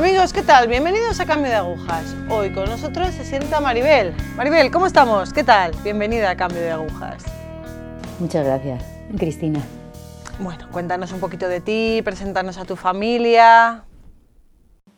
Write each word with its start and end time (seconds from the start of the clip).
Amigos, 0.00 0.32
¿qué 0.32 0.40
tal? 0.40 0.66
Bienvenidos 0.66 1.20
a 1.20 1.26
Cambio 1.26 1.50
de 1.50 1.56
Agujas. 1.56 2.16
Hoy 2.30 2.48
con 2.54 2.64
nosotros 2.64 3.08
se 3.08 3.22
sienta 3.22 3.60
Maribel. 3.60 4.14
Maribel, 4.34 4.70
¿cómo 4.70 4.86
estamos? 4.86 5.30
¿Qué 5.30 5.44
tal? 5.44 5.72
Bienvenida 5.84 6.30
a 6.30 6.36
Cambio 6.38 6.58
de 6.58 6.70
Agujas. 6.70 7.22
Muchas 8.18 8.46
gracias, 8.46 8.82
Cristina. 9.18 9.60
Bueno, 10.38 10.68
cuéntanos 10.72 11.12
un 11.12 11.20
poquito 11.20 11.48
de 11.48 11.60
ti, 11.60 12.00
preséntanos 12.02 12.56
a 12.56 12.64
tu 12.64 12.76
familia. 12.76 13.84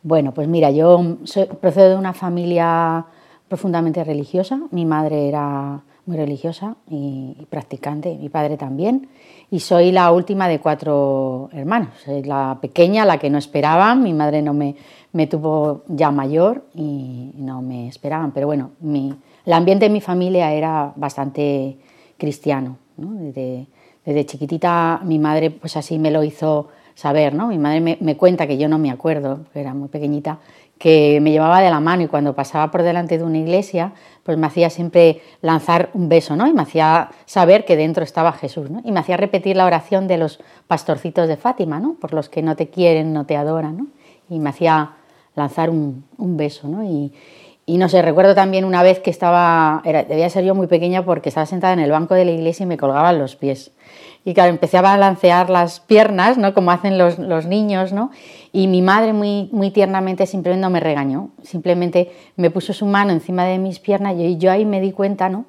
Bueno, 0.03 0.33
pues 0.33 0.47
mira, 0.47 0.71
yo 0.71 1.17
procedo 1.59 1.89
de 1.89 1.95
una 1.97 2.13
familia 2.13 3.05
profundamente 3.49 4.05
religiosa. 4.05 4.57
Mi 4.71 4.85
madre 4.85 5.27
era 5.27 5.83
muy 6.05 6.17
religiosa 6.17 6.75
y, 6.89 7.35
y, 7.39 7.45
practicante, 7.45 8.17
mi 8.17 8.27
padre 8.27 8.57
también. 8.57 9.07
Y 9.49 9.59
soy 9.59 9.91
la 9.91 10.11
última 10.11 10.47
de 10.47 10.59
cuatro 10.59 11.49
hermanos. 11.53 11.89
Soy 12.03 12.23
la 12.23 12.57
pequeña, 12.61 13.05
la 13.05 13.19
que 13.19 13.29
no 13.29 13.37
esperaban. 13.37 14.03
Mi 14.03 14.13
madre 14.13 14.41
no 14.41 14.53
me, 14.53 14.75
me 15.13 15.27
tuvo 15.27 15.83
ya 15.87 16.11
mayor 16.11 16.65
y 16.73 17.31
no 17.35 17.61
me 17.61 17.87
esperaban. 17.87 18.31
Pero 18.31 18.47
bueno, 18.47 18.71
mi, 18.81 19.13
el 19.45 19.53
ambiente 19.53 19.85
de 19.85 19.89
mi 19.89 20.01
familia 20.01 20.51
era 20.51 20.91
bastante 20.95 21.77
cristiano. 22.17 22.77
¿no? 22.97 23.13
Desde, 23.13 23.67
desde, 24.05 24.25
chiquitita 24.25 25.01
mi 25.03 25.19
madre 25.19 25.51
pues 25.51 25.77
así 25.77 25.99
me 25.99 26.11
lo 26.11 26.23
hizo 26.23 26.69
saber. 26.95 27.35
¿no? 27.35 27.47
Mi 27.47 27.59
madre 27.59 27.79
me, 27.79 27.97
me 28.01 28.17
cuenta 28.17 28.47
que 28.47 28.57
yo 28.57 28.67
no 28.67 28.79
me 28.79 28.89
acuerdo, 28.89 29.41
era 29.53 29.73
muy 29.73 29.87
pequeñita, 29.87 30.39
que 30.79 31.19
me 31.21 31.31
llevaba 31.31 31.61
de 31.61 31.69
la 31.69 31.79
mano 31.79 32.03
y 32.03 32.07
cuando 32.07 32.33
pasaba 32.33 32.71
por 32.71 32.81
delante 32.81 33.17
de 33.17 33.23
una 33.23 33.37
iglesia, 33.37 33.93
pues 34.23 34.37
me 34.37 34.47
hacía 34.47 34.69
siempre 34.69 35.21
lanzar 35.41 35.91
un 35.93 36.09
beso, 36.09 36.35
¿no? 36.35 36.47
Y 36.47 36.53
me 36.53 36.63
hacía 36.63 37.09
saber 37.25 37.65
que 37.65 37.77
dentro 37.77 38.03
estaba 38.03 38.33
Jesús, 38.33 38.69
¿no? 38.69 38.81
Y 38.83 38.91
me 38.91 38.99
hacía 38.99 39.15
repetir 39.15 39.55
la 39.55 39.65
oración 39.65 40.07
de 40.07 40.17
los 40.17 40.39
pastorcitos 40.67 41.27
de 41.27 41.37
Fátima, 41.37 41.79
¿no? 41.79 41.93
Por 41.93 42.13
los 42.13 42.27
que 42.27 42.41
no 42.41 42.55
te 42.55 42.69
quieren, 42.69 43.13
no 43.13 43.25
te 43.25 43.37
adoran, 43.37 43.77
¿no? 43.77 43.87
Y 44.29 44.39
me 44.39 44.49
hacía 44.49 44.93
lanzar 45.35 45.69
un, 45.69 46.05
un 46.17 46.37
beso, 46.37 46.67
¿no? 46.67 46.83
Y, 46.83 47.13
y, 47.65 47.77
no 47.77 47.87
sé, 47.87 48.01
recuerdo 48.01 48.35
también 48.35 48.65
una 48.65 48.83
vez 48.83 48.99
que 48.99 49.09
estaba, 49.09 49.81
era, 49.85 50.03
debía 50.03 50.29
ser 50.29 50.43
yo 50.43 50.53
muy 50.53 50.67
pequeña 50.67 51.05
porque 51.05 51.29
estaba 51.29 51.45
sentada 51.45 51.73
en 51.73 51.79
el 51.79 51.91
banco 51.91 52.13
de 52.13 52.25
la 52.25 52.31
iglesia 52.31 52.63
y 52.63 52.67
me 52.67 52.77
colgaban 52.77 53.17
los 53.19 53.35
pies. 53.35 53.71
Y 54.25 54.33
claro, 54.33 54.49
empecé 54.49 54.77
a 54.77 54.81
balancear 54.81 55.49
las 55.49 55.79
piernas, 55.79 56.37
¿no? 56.37 56.53
Como 56.53 56.71
hacen 56.71 56.97
los, 56.97 57.19
los 57.19 57.45
niños, 57.45 57.91
¿no? 57.91 58.11
Y 58.51 58.67
mi 58.67 58.81
madre 58.81 59.13
muy, 59.13 59.49
muy 59.51 59.71
tiernamente 59.71 60.25
simplemente 60.25 60.61
no 60.61 60.69
me 60.69 60.79
regañó, 60.79 61.29
simplemente 61.41 62.11
me 62.35 62.49
puso 62.49 62.73
su 62.73 62.85
mano 62.85 63.11
encima 63.11 63.45
de 63.45 63.57
mis 63.59 63.79
piernas 63.79 64.15
y 64.17 64.37
yo 64.37 64.51
ahí 64.51 64.65
me 64.65 64.79
di 64.79 64.91
cuenta, 64.91 65.29
¿no? 65.29 65.45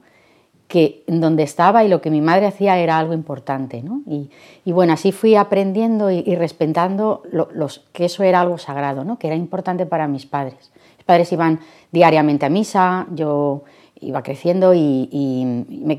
Que 0.68 1.04
en 1.06 1.20
donde 1.20 1.42
estaba 1.42 1.84
y 1.84 1.88
lo 1.88 2.00
que 2.00 2.10
mi 2.10 2.20
madre 2.20 2.46
hacía 2.46 2.78
era 2.78 2.98
algo 2.98 3.12
importante. 3.12 3.82
¿no? 3.82 4.02
Y, 4.06 4.72
bueno, 4.72 4.92
así 4.92 5.12
fui 5.12 5.36
aprendiendo 5.36 6.10
y, 6.10 6.34
respetando 6.36 7.22
lo, 7.30 7.48
los, 7.52 7.80
que 7.92 8.06
eso 8.06 8.22
era 8.22 8.40
algo 8.40 8.58
sagrado, 8.58 9.04
¿no? 9.04 9.18
que 9.18 9.26
era 9.26 9.36
importante 9.36 9.86
para 9.86 10.08
mis 10.08 10.26
padres. 10.26 10.72
Mis 10.96 11.04
padres 11.04 11.32
iban 11.32 11.60
diariamente 11.92 12.46
a 12.46 12.48
misa, 12.48 13.06
yo 13.14 13.64
iba 14.00 14.22
creciendo 14.22 14.74
y, 14.74 15.08
y 15.10 15.44
me, 15.84 15.98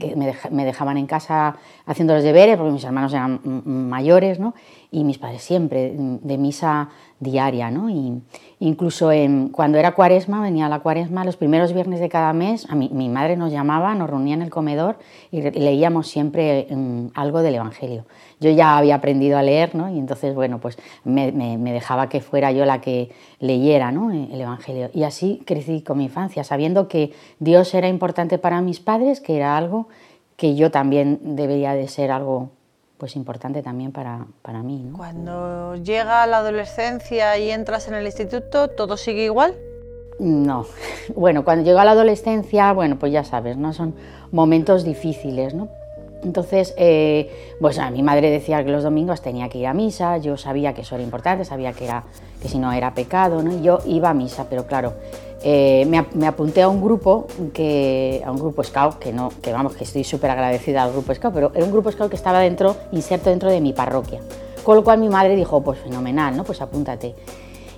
me, 0.51 0.65
dejaban 0.65 0.97
en 0.97 1.07
casa 1.07 1.57
haciendo 1.85 2.13
los 2.13 2.23
deberes, 2.23 2.57
porque 2.57 2.71
mis 2.71 2.83
hermanos 2.83 3.13
eran 3.13 3.39
mayores, 3.43 4.39
¿no? 4.39 4.53
Y 4.95 5.03
mis 5.03 5.17
padres 5.17 5.41
siempre, 5.41 5.93
de 5.97 6.37
misa 6.37 6.89
diaria. 7.19 7.69
¿no? 7.69 7.89
Y 7.89 8.21
incluso 8.59 9.11
cuando 9.51 9.77
era 9.77 9.91
cuaresma, 9.91 10.41
venía 10.41 10.69
la 10.69 10.79
cuaresma, 10.79 11.25
los 11.25 11.35
primeros 11.35 11.73
viernes 11.73 11.99
de 11.99 12.07
cada 12.07 12.31
mes, 12.31 12.65
a 12.69 12.75
mi, 12.75 12.87
mi 12.89 13.09
madre 13.09 13.35
nos 13.35 13.51
llamaba, 13.51 13.93
nos 13.93 14.09
reunía 14.09 14.35
en 14.35 14.41
el 14.41 14.49
comedor 14.49 14.97
y 15.31 15.41
leíamos 15.41 16.07
siempre 16.07 16.67
um, 16.69 17.09
algo 17.13 17.41
del 17.41 17.55
Evangelio. 17.55 18.05
Yo 18.39 18.49
ya 18.51 18.77
había 18.77 18.95
aprendido 18.95 19.37
a 19.37 19.43
leer, 19.43 19.75
¿no? 19.75 19.89
y 19.89 19.99
entonces, 19.99 20.33
bueno, 20.33 20.59
pues 20.59 20.77
me, 21.03 21.33
me, 21.33 21.73
dejaba 21.73 22.07
que 22.07 22.21
fuera 22.21 22.53
yo 22.53 22.63
la 22.63 22.79
que 22.79 23.11
leyera 23.39 23.91
¿no? 23.91 24.11
el 24.11 24.39
Evangelio. 24.39 24.89
Y 24.93 25.03
así 25.03 25.41
crecí 25.45 25.81
con 25.81 25.97
mi 25.97 26.05
infancia, 26.05 26.45
sabiendo 26.45 26.87
que 26.87 27.11
Dios 27.39 27.73
era 27.73 27.89
importante 27.89 28.37
para 28.37 28.61
mis 28.61 28.79
padres, 28.79 29.19
que 29.19 29.35
era 29.35 29.57
algo 29.57 29.89
que 30.37 30.55
yo 30.55 30.71
también 30.71 31.35
debería 31.35 31.73
de 31.73 31.87
ser 31.87 32.11
algo 32.11 32.51
pues 32.97 33.15
importante 33.15 33.61
también 33.61 33.91
para, 33.91 34.25
para 34.41 34.63
mí. 34.63 34.83
¿no? 34.83 34.97
Cuando 34.97 35.75
llega 35.75 36.25
la 36.27 36.37
adolescencia 36.37 37.37
y 37.37 37.51
entras 37.51 37.87
en 37.87 37.95
el 37.95 38.05
instituto, 38.05 38.69
¿todo 38.69 38.97
sigue 38.97 39.25
igual? 39.25 39.55
No. 40.19 40.65
Bueno, 41.15 41.45
cuando 41.45 41.63
llega 41.63 41.85
la 41.85 41.91
adolescencia, 41.91 42.73
bueno, 42.73 42.97
pues 42.97 43.11
ya 43.11 43.23
sabes, 43.23 43.57
¿no? 43.57 43.73
Son 43.73 43.93
momentos 44.31 44.83
difíciles, 44.83 45.53
¿no? 45.53 45.69
Entonces, 46.23 46.73
eh, 46.77 47.55
pues 47.59 47.77
a 47.79 47.89
mi 47.91 48.01
madre 48.03 48.29
decía 48.29 48.63
que 48.63 48.71
los 48.71 48.83
domingos 48.83 49.21
tenía 49.21 49.49
que 49.49 49.59
ir 49.59 49.67
a 49.67 49.73
misa, 49.73 50.17
yo 50.17 50.37
sabía 50.37 50.73
que 50.73 50.81
eso 50.81 50.95
era 50.95 51.03
importante, 51.03 51.45
sabía 51.45 51.73
que, 51.73 51.85
era, 51.85 52.03
que 52.41 52.47
si 52.47 52.57
no 52.57 52.71
era 52.73 52.93
pecado, 52.93 53.43
¿no? 53.43 53.61
Yo 53.61 53.79
iba 53.85 54.09
a 54.09 54.13
misa, 54.13 54.47
pero 54.49 54.65
claro, 54.65 54.93
eh, 55.43 55.85
me, 55.87 56.03
me, 56.15 56.25
apunté 56.25 56.63
a 56.63 56.69
un 56.69 56.81
grupo, 56.81 57.27
que, 57.53 58.23
a 58.25 58.31
un 58.31 58.39
grupo 58.39 58.63
scout, 58.63 58.97
que, 58.97 59.13
no, 59.13 59.29
que 59.41 59.51
vamos, 59.51 59.75
que 59.75 59.83
estoy 59.83 60.03
súper 60.03 60.31
agradecida 60.31 60.83
al 60.83 60.91
grupo 60.91 61.13
scout, 61.13 61.33
pero 61.33 61.51
era 61.53 61.63
un 61.63 61.71
grupo 61.71 61.91
scout 61.91 62.09
que 62.09 62.15
estaba 62.15 62.39
dentro, 62.39 62.75
inserto 62.91 63.29
dentro 63.29 63.49
de 63.51 63.61
mi 63.61 63.73
parroquia. 63.73 64.21
Con 64.63 64.75
lo 64.75 64.83
cual 64.83 64.99
mi 64.99 65.09
madre 65.09 65.35
dijo, 65.35 65.61
pues 65.61 65.77
fenomenal, 65.79 66.35
¿no? 66.35 66.43
Pues 66.43 66.61
apúntate. 66.61 67.13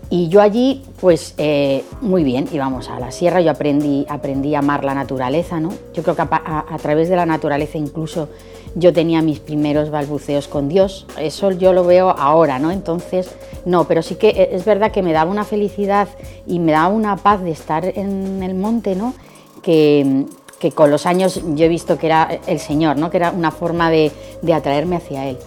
Y 0.09 0.29
yo 0.29 0.41
allí, 0.41 0.84
pues 1.01 1.34
eh, 1.38 1.84
muy 2.00 2.23
bien, 2.23 2.47
íbamos 2.53 2.90
a 2.90 3.00
la 3.00 3.12
sierra, 3.12 3.41
yo 3.41 3.51
aprendí, 3.51 4.06
aprendí 4.07 4.56
a 4.56 4.59
amar 4.59 4.85
la 4.85 4.94
naturaleza, 4.94 5.59
¿no? 5.59 5.73
Yo 5.94 6.01
creo 6.01 6.16
que 6.16 6.22
a, 6.22 6.78
través 6.81 7.09
de 7.09 7.18
la 7.18 7.25
naturaleza 7.25 7.78
incluso 7.78 8.29
yo 8.75 8.94
tenía 8.94 9.22
mis 9.22 9.40
primeros 9.40 9.90
balbuceos 9.90 10.47
con 10.47 10.69
Dios, 10.69 11.07
eso 11.19 11.51
yo 11.51 11.73
lo 11.73 11.84
veo 11.84 12.09
ahora, 12.09 12.57
¿no? 12.57 12.72
Entonces, 12.72 13.35
no, 13.66 13.85
pero 13.85 14.01
sí 14.01 14.16
que 14.16 14.50
es 14.53 14.63
verdad 14.63 14.91
que 14.91 15.01
me 15.01 15.12
daba 15.12 15.29
una 15.29 15.44
felicidad 15.44 16.07
y 16.46 16.59
me 16.59 16.72
daba 16.72 16.88
una 16.88 17.17
paz 17.17 17.41
de 17.41 17.51
estar 17.51 17.84
en 17.85 18.41
el 18.44 18.56
monte, 18.56 18.96
¿no? 18.96 19.13
Que, 19.62 20.25
que 20.59 20.72
con 20.72 20.90
los 20.90 21.06
años 21.06 21.41
yo 21.56 21.66
he 21.66 21.69
visto 21.69 21.97
que 21.97 22.06
era 22.06 22.40
el 22.47 22.59
Señor, 22.59 22.97
¿no? 22.97 23.09
Que 23.09 23.17
era 23.17 23.31
una 23.31 23.51
forma 23.51 23.91
de, 23.91 24.13
de 24.41 24.53
atraerme 24.53 24.96
hacia 24.96 25.28
Él. 25.28 25.38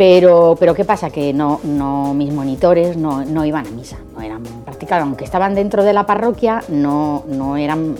Pero, 0.00 0.56
pero 0.58 0.74
¿qué 0.74 0.86
pasa? 0.86 1.10
Que 1.10 1.34
no, 1.34 1.60
no 1.62 2.14
mis 2.14 2.32
monitores 2.32 2.96
no, 2.96 3.22
no, 3.22 3.44
iban 3.44 3.66
a 3.66 3.70
misa, 3.70 3.98
no 4.14 4.22
eran 4.22 4.42
practicando, 4.64 5.04
aunque 5.04 5.24
estaban 5.24 5.54
dentro 5.54 5.84
de 5.84 5.92
la 5.92 6.06
parroquia, 6.06 6.64
no, 6.68 7.24
no 7.28 7.58
eran 7.58 7.94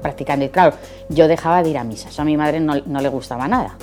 practicando. 0.00 0.46
Y 0.46 0.48
claro, 0.48 0.74
yo 1.10 1.28
dejaba 1.28 1.62
de 1.62 1.68
ir 1.68 1.76
a 1.76 1.84
misa, 1.84 2.08
eso 2.08 2.22
a 2.22 2.24
mi 2.24 2.38
madre 2.38 2.58
no, 2.58 2.76
no 2.86 3.02
le 3.02 3.08
gustaba 3.10 3.48
nada. 3.48 3.76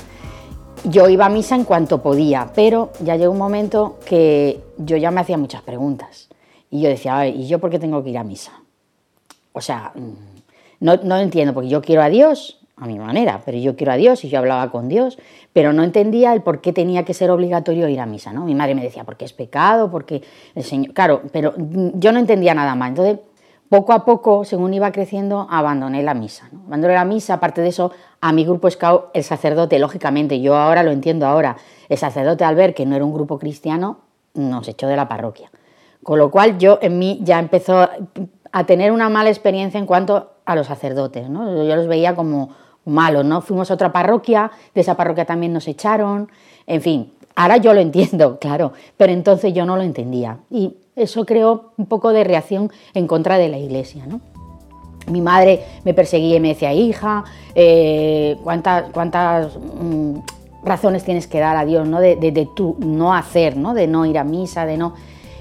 Yo 0.83 1.09
iba 1.09 1.27
a 1.27 1.29
misa 1.29 1.53
en 1.53 1.63
cuanto 1.63 2.01
podía, 2.01 2.49
pero 2.55 2.89
ya 3.01 3.17
llegó 3.17 3.33
un 3.33 3.37
momento 3.37 3.99
que 4.03 4.63
yo 4.79 4.97
ya 4.97 5.11
me 5.11 5.21
hacía 5.21 5.37
muchas 5.37 5.61
preguntas. 5.61 6.27
Y 6.71 6.81
yo 6.81 6.89
decía, 6.89 7.27
¿y 7.27 7.45
yo 7.45 7.59
por 7.59 7.69
qué 7.69 7.77
tengo 7.77 8.03
que 8.03 8.09
ir 8.09 8.17
a 8.17 8.23
misa? 8.23 8.63
O 9.53 9.61
sea, 9.61 9.93
no, 10.79 10.95
no 10.95 11.17
entiendo, 11.17 11.53
porque 11.53 11.69
yo 11.69 11.83
quiero 11.83 12.01
a 12.01 12.09
Dios, 12.09 12.58
a 12.79 12.85
mi 12.85 12.97
manera, 12.97 13.41
pero 13.45 13.57
yo 13.57 13.75
quiero 13.75 13.91
a 13.91 13.95
Dios 13.95 14.23
y 14.23 14.29
yo 14.29 14.39
hablaba 14.39 14.71
con 14.71 14.87
Dios, 14.87 15.17
pero 15.53 15.73
no 15.73 15.83
entendía 15.83 16.33
el 16.33 16.41
por 16.41 16.61
qué 16.61 16.71
tenía 16.71 17.03
que 17.03 17.13
ser 17.13 17.29
obligatorio 17.29 17.89
ir 17.89 17.99
a 17.99 18.05
misa, 18.05 18.31
¿no? 18.31 18.45
Mi 18.45 18.55
madre 18.55 18.75
me 18.75 18.81
decía, 18.81 19.03
porque 19.03 19.25
es 19.25 19.33
pecado, 19.33 19.91
porque 19.91 20.21
el 20.55 20.63
Señor... 20.63 20.93
Claro, 20.93 21.21
pero 21.31 21.53
yo 21.57 22.11
no 22.11 22.19
entendía 22.19 22.53
nada 22.53 22.75
más. 22.75 22.89
Entonces, 22.89 23.19
poco 23.69 23.93
a 23.93 24.05
poco, 24.05 24.45
según 24.45 24.73
iba 24.73 24.91
creciendo, 24.91 25.47
abandoné 25.49 26.01
la 26.03 26.13
misa. 26.13 26.49
¿no? 26.51 26.63
Abandoné 26.67 26.93
la 26.93 27.05
misa, 27.05 27.35
aparte 27.35 27.61
de 27.61 27.67
eso, 27.67 27.91
a 28.21 28.31
mi 28.31 28.43
grupo 28.43 28.69
scout, 28.69 29.05
el 29.13 29.23
sacerdote, 29.23 29.77
lógicamente, 29.77 30.41
yo 30.41 30.55
ahora 30.55 30.81
lo 30.81 30.91
entiendo 30.91 31.27
ahora, 31.27 31.57
el 31.89 31.97
sacerdote 31.97 32.43
al 32.43 32.55
ver 32.55 32.73
que 32.73 32.85
no 32.85 32.95
era 32.95 33.05
un 33.05 33.13
grupo 33.13 33.37
cristiano, 33.37 33.99
nos 34.33 34.67
echó 34.67 34.87
de 34.87 34.95
la 34.95 35.07
parroquia. 35.07 35.51
Con 36.03 36.17
lo 36.17 36.31
cual 36.31 36.57
yo 36.57 36.79
en 36.81 36.97
mí 36.97 37.19
ya 37.23 37.39
empezó 37.39 37.89
a 38.51 38.63
tener 38.65 38.91
una 38.91 39.09
mala 39.09 39.29
experiencia 39.29 39.79
en 39.79 39.85
cuanto 39.85 40.31
a 40.45 40.55
los 40.55 40.67
sacerdotes, 40.67 41.29
¿no? 41.29 41.63
Yo 41.63 41.75
los 41.75 41.87
veía 41.87 42.15
como 42.15 42.49
malos, 42.89 43.25
¿no? 43.25 43.41
Fuimos 43.41 43.71
a 43.71 43.73
otra 43.73 43.91
parroquia, 43.91 44.51
de 44.73 44.81
esa 44.81 44.95
parroquia 44.95 45.25
también 45.25 45.53
nos 45.53 45.67
echaron, 45.67 46.29
en 46.67 46.81
fin, 46.81 47.13
ahora 47.35 47.57
yo 47.57 47.73
lo 47.73 47.79
entiendo, 47.79 48.37
claro, 48.41 48.73
pero 48.97 49.13
entonces 49.13 49.53
yo 49.53 49.65
no 49.65 49.75
lo 49.75 49.83
entendía. 49.83 50.39
Y 50.49 50.75
eso 50.95 51.25
creó 51.25 51.71
un 51.77 51.85
poco 51.85 52.11
de 52.11 52.23
reacción 52.23 52.71
en 52.93 53.07
contra 53.07 53.37
de 53.37 53.49
la 53.49 53.57
iglesia, 53.57 54.05
¿no? 54.05 54.21
Mi 55.07 55.21
madre 55.21 55.63
me 55.85 55.93
perseguía 55.93 56.35
y 56.35 56.39
me 56.39 56.49
decía, 56.49 56.73
hija, 56.73 57.23
eh, 57.55 58.37
¿cuántas, 58.43 58.91
cuántas 58.91 59.57
mmm, 59.57 60.19
razones 60.63 61.03
tienes 61.03 61.25
que 61.25 61.39
dar 61.39 61.57
a 61.57 61.65
Dios, 61.65 61.87
¿no? 61.87 61.99
De, 61.99 62.15
de, 62.15 62.31
de 62.31 62.45
tu 62.45 62.75
no 62.79 63.15
hacer, 63.15 63.57
¿no? 63.57 63.73
De 63.73 63.87
no 63.87 64.05
ir 64.05 64.17
a 64.17 64.23
misa, 64.23 64.65
de 64.65 64.77
no... 64.77 64.93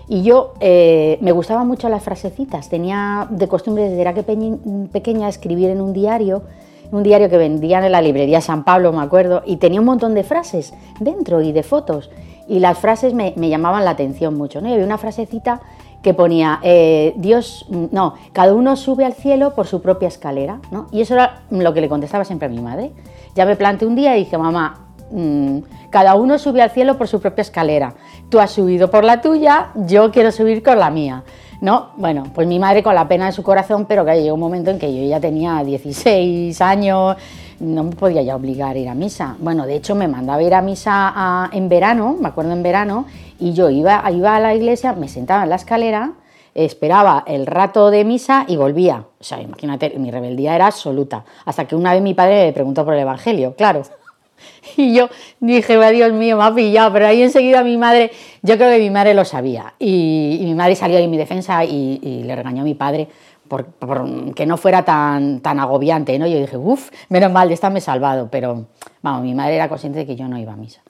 Y 0.08 0.22
yo 0.22 0.54
eh, 0.60 1.18
me 1.20 1.32
gustaban 1.32 1.68
mucho 1.68 1.90
las 1.90 2.02
frasecitas, 2.02 2.70
tenía 2.70 3.26
de 3.30 3.46
costumbre 3.46 3.84
desde 3.84 4.00
era 4.00 4.14
que 4.14 4.22
pequeña 4.90 5.28
escribir 5.28 5.68
en 5.68 5.82
un 5.82 5.92
diario, 5.92 6.44
un 6.90 7.02
diario 7.02 7.28
que 7.28 7.36
vendían 7.36 7.84
en 7.84 7.92
la 7.92 8.00
librería 8.00 8.40
San 8.40 8.64
Pablo, 8.64 8.92
me 8.92 9.02
acuerdo, 9.02 9.42
y 9.44 9.56
tenía 9.56 9.80
un 9.80 9.86
montón 9.86 10.14
de 10.14 10.24
frases 10.24 10.74
dentro 11.00 11.42
y 11.42 11.52
de 11.52 11.62
fotos. 11.62 12.10
Y 12.46 12.60
las 12.60 12.78
frases 12.78 13.12
me, 13.14 13.32
llamaban 13.36 13.84
la 13.84 13.90
atención 13.90 14.36
mucho. 14.36 14.60
¿no? 14.60 14.68
Y 14.68 14.72
había 14.72 14.84
una 14.84 14.98
frasecita 14.98 15.60
que 16.02 16.14
ponía, 16.14 16.60
eh, 16.62 17.12
Dios, 17.16 17.66
no, 17.68 18.14
cada 18.32 18.54
uno 18.54 18.76
sube 18.76 19.04
al 19.04 19.12
cielo 19.12 19.54
por 19.54 19.66
su 19.66 19.82
propia 19.82 20.08
escalera. 20.08 20.60
¿no? 20.70 20.86
Y 20.90 21.02
eso 21.02 21.14
era 21.14 21.42
lo 21.50 21.74
que 21.74 21.80
le 21.80 21.88
contestaba 21.88 22.24
siempre 22.24 22.46
a 22.46 22.50
mi 22.50 22.60
madre. 22.60 22.92
Ya 23.34 23.44
me 23.44 23.56
planteé 23.56 23.86
un 23.86 23.96
día 23.96 24.16
y 24.16 24.20
dije, 24.20 24.38
mamá, 24.38 24.86
mmm, 25.10 25.58
cada 25.90 26.14
uno 26.14 26.38
sube 26.38 26.62
al 26.62 26.70
cielo 26.70 26.96
por 26.96 27.08
su 27.08 27.20
propia 27.20 27.42
escalera. 27.42 27.94
Tú 28.30 28.40
has 28.40 28.50
subido 28.50 28.90
por 28.90 29.04
la 29.04 29.20
tuya, 29.20 29.70
yo 29.74 30.10
quiero 30.10 30.32
subir 30.32 30.62
con 30.62 30.78
la 30.78 30.90
mía. 30.90 31.24
No, 31.60 31.88
bueno, 31.96 32.24
pues 32.32 32.46
mi 32.46 32.60
madre 32.60 32.84
con 32.84 32.94
la 32.94 33.08
pena 33.08 33.26
de 33.26 33.32
su 33.32 33.42
corazón, 33.42 33.84
pero 33.86 34.04
que 34.04 34.22
llegó 34.22 34.34
un 34.34 34.40
momento 34.40 34.70
en 34.70 34.78
que 34.78 34.94
yo 34.94 35.08
ya 35.08 35.18
tenía 35.18 35.64
16 35.64 36.60
años, 36.60 37.16
no 37.58 37.82
me 37.82 37.96
podía 37.96 38.22
ya 38.22 38.36
obligar 38.36 38.76
a 38.76 38.78
ir 38.78 38.88
a 38.88 38.94
misa. 38.94 39.34
Bueno, 39.40 39.66
de 39.66 39.74
hecho 39.74 39.96
me 39.96 40.06
mandaba 40.06 40.40
ir 40.40 40.54
a 40.54 40.62
misa 40.62 41.50
en 41.52 41.68
verano, 41.68 42.16
me 42.20 42.28
acuerdo 42.28 42.52
en 42.52 42.62
verano, 42.62 43.06
y 43.40 43.54
yo 43.54 43.70
iba, 43.70 44.08
iba 44.12 44.36
a 44.36 44.40
la 44.40 44.54
iglesia, 44.54 44.92
me 44.92 45.08
sentaba 45.08 45.42
en 45.42 45.50
la 45.50 45.56
escalera, 45.56 46.12
esperaba 46.54 47.24
el 47.26 47.44
rato 47.44 47.90
de 47.90 48.04
misa 48.04 48.44
y 48.46 48.56
volvía. 48.56 49.04
O 49.18 49.24
sea, 49.24 49.40
imagínate, 49.42 49.98
mi 49.98 50.12
rebeldía 50.12 50.54
era 50.54 50.68
absoluta. 50.68 51.24
Hasta 51.44 51.64
que 51.66 51.74
una 51.74 51.92
vez 51.92 52.02
mi 52.02 52.14
padre 52.14 52.46
me 52.46 52.52
preguntó 52.52 52.84
por 52.84 52.94
el 52.94 53.00
Evangelio, 53.00 53.56
claro. 53.56 53.82
Y 54.76 54.94
yo 54.94 55.08
dije, 55.40 55.76
Dios 55.92 56.12
mío, 56.12 56.36
me 56.36 56.44
ha 56.44 56.54
pillado, 56.54 56.92
pero 56.92 57.06
ahí 57.06 57.22
enseguida 57.22 57.62
mi 57.64 57.76
madre, 57.76 58.10
yo 58.42 58.56
creo 58.56 58.70
que 58.70 58.78
mi 58.78 58.90
madre 58.90 59.14
lo 59.14 59.24
sabía. 59.24 59.74
Y, 59.78 60.40
mi 60.42 60.54
madre 60.54 60.76
salió 60.76 60.98
en 60.98 61.10
mi 61.10 61.16
defensa 61.16 61.64
y, 61.64 62.22
le 62.24 62.36
regañó 62.36 62.62
a 62.62 62.64
mi 62.64 62.74
padre 62.74 63.08
por, 63.48 63.66
que 64.34 64.46
no 64.46 64.56
fuera 64.56 64.84
tan, 64.84 65.40
tan 65.40 65.58
agobiante. 65.58 66.18
¿no? 66.18 66.26
Yo 66.26 66.38
dije, 66.38 66.56
uff, 66.56 66.90
menos 67.08 67.32
mal, 67.32 67.48
de 67.48 67.54
esta 67.54 67.70
me 67.70 67.78
he 67.78 67.82
salvado. 67.82 68.28
Pero, 68.30 68.66
vamos, 69.02 69.22
mi 69.22 69.34
madre 69.34 69.56
era 69.56 69.68
consciente 69.68 70.00
de 70.00 70.06
que 70.06 70.16
yo 70.16 70.28
no 70.28 70.38
iba 70.38 70.52
a 70.52 70.56
misa. 70.56 70.80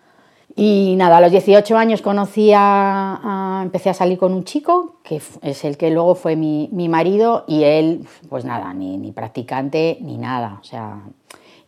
Y 0.57 0.95
nada, 0.97 1.19
a 1.19 1.21
los 1.21 1.31
18 1.31 1.77
años 1.77 2.03
conocí 2.03 2.51
a, 2.55 3.61
empecé 3.63 3.91
a 3.91 3.95
salir 3.95 4.19
con 4.19 4.33
un 4.33 4.43
chico, 4.43 4.97
que 5.05 5.23
es 5.43 5.65
el 5.65 5.77
que 5.77 5.91
luego 5.91 6.17
fue 6.17 6.35
mi, 6.35 6.69
mi 6.73 6.89
marido, 6.89 7.45
y 7.47 7.63
él, 7.63 8.05
pues 8.29 8.45
nada, 8.45 8.75
ni, 8.75 8.99
ni 8.99 9.13
practicante 9.13 9.99
ni 10.01 10.19
nada. 10.19 10.59
O 10.61 10.65
sea, 10.65 11.01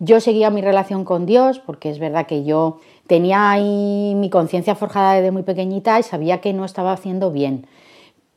yo 0.00 0.19
seguía 0.19 0.50
mi 0.50 0.62
relación 0.62 1.05
con 1.05 1.26
Dios 1.26 1.61
porque 1.61 1.91
es 1.91 1.99
verdad 1.99 2.26
que 2.26 2.43
yo 2.43 2.79
tenía 3.06 3.50
ahí 3.50 4.14
mi 4.17 4.31
conciencia 4.31 4.75
forjada 4.75 5.12
desde 5.12 5.31
muy 5.31 5.43
pequeñita 5.43 6.00
y 6.00 6.02
sabía 6.02 6.41
que 6.41 6.55
no 6.55 6.64
estaba 6.64 6.93
haciendo 6.93 7.31
bien. 7.31 7.67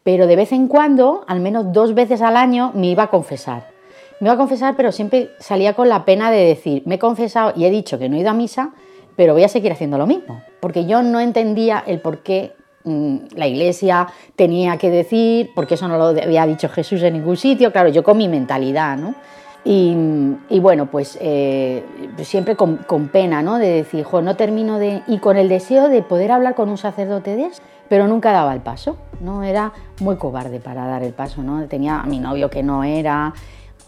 Pero 0.04 0.28
de 0.28 0.36
vez 0.36 0.52
en 0.52 0.68
cuando, 0.68 1.24
al 1.26 1.40
menos 1.40 1.72
dos 1.72 1.96
veces 1.96 2.22
al 2.22 2.36
año, 2.36 2.72
me 2.76 2.88
iba 2.88 3.04
a 3.04 3.10
confesar. 3.10 3.70
Me 4.20 4.28
iba 4.28 4.34
a 4.34 4.38
confesar, 4.38 4.76
pero 4.76 4.92
siempre 4.92 5.30
salía 5.40 5.74
con 5.74 5.88
la 5.88 6.04
pena 6.04 6.30
de 6.32 6.44
decir, 6.44 6.84
me 6.86 6.96
he 6.96 7.00
confesado 7.00 7.54
y 7.56 7.64
he 7.64 7.70
dicho 7.70 7.98
que 7.98 8.10
no 8.10 8.18
he 8.18 8.20
ido 8.20 8.30
a 8.30 8.34
misa, 8.34 8.74
pero 9.16 9.32
voy 9.32 9.46
a 9.46 9.48
seguir 9.48 9.72
haciendo 9.72 9.98
lo 9.98 10.06
mismo. 10.06 10.42
Porque 10.60 10.86
yo 10.86 11.02
no 11.02 11.22
entendía 11.22 11.82
el 11.88 12.02
por 12.02 12.24
qué 12.24 12.52
mm, 12.84 13.18
la 13.38 13.48
iglesia 13.48 14.08
tenía 14.36 14.78
que 14.78 14.90
decir, 14.90 15.52
porque 15.56 15.76
eso 15.76 15.88
no 15.88 15.98
lo 15.98 16.08
había 16.08 16.46
dicho 16.46 16.68
Jesús 16.68 17.02
en 17.04 17.14
ningún 17.14 17.38
sitio, 17.38 17.72
claro, 17.72 17.88
yo 17.88 18.04
con 18.04 18.18
mi 18.18 18.28
mentalidad, 18.28 18.98
¿no? 18.98 19.16
Y, 19.66 20.60
bueno, 20.60 20.88
pues 20.88 21.18
eh, 21.22 21.86
siempre 22.24 22.56
con, 22.56 23.08
pena, 23.12 23.42
¿no? 23.42 23.60
De 23.60 23.70
decir, 23.70 24.04
jo, 24.04 24.22
no 24.22 24.36
termino 24.36 24.78
de... 24.78 25.04
Y 25.08 25.20
con 25.20 25.38
el 25.38 25.48
deseo 25.48 25.88
de 25.88 26.02
poder 26.02 26.32
hablar 26.32 26.56
con 26.56 26.70
un 26.70 26.78
sacerdote 26.78 27.36
de 27.36 27.46
eso, 27.46 27.62
pero 27.88 28.08
nunca 28.08 28.34
daba 28.34 28.54
el 28.54 28.60
paso, 28.60 28.98
¿no? 29.22 29.44
Era 29.44 29.72
muy 30.02 30.18
cobarde 30.18 30.60
para 30.60 30.86
dar 30.86 31.04
el 31.04 31.14
paso, 31.14 31.44
¿no? 31.44 31.66
Tenía 31.68 32.02
a 32.02 32.06
mi 32.06 32.20
novio 32.20 32.50
que 32.50 32.64
no 32.64 32.84
era... 32.84 33.34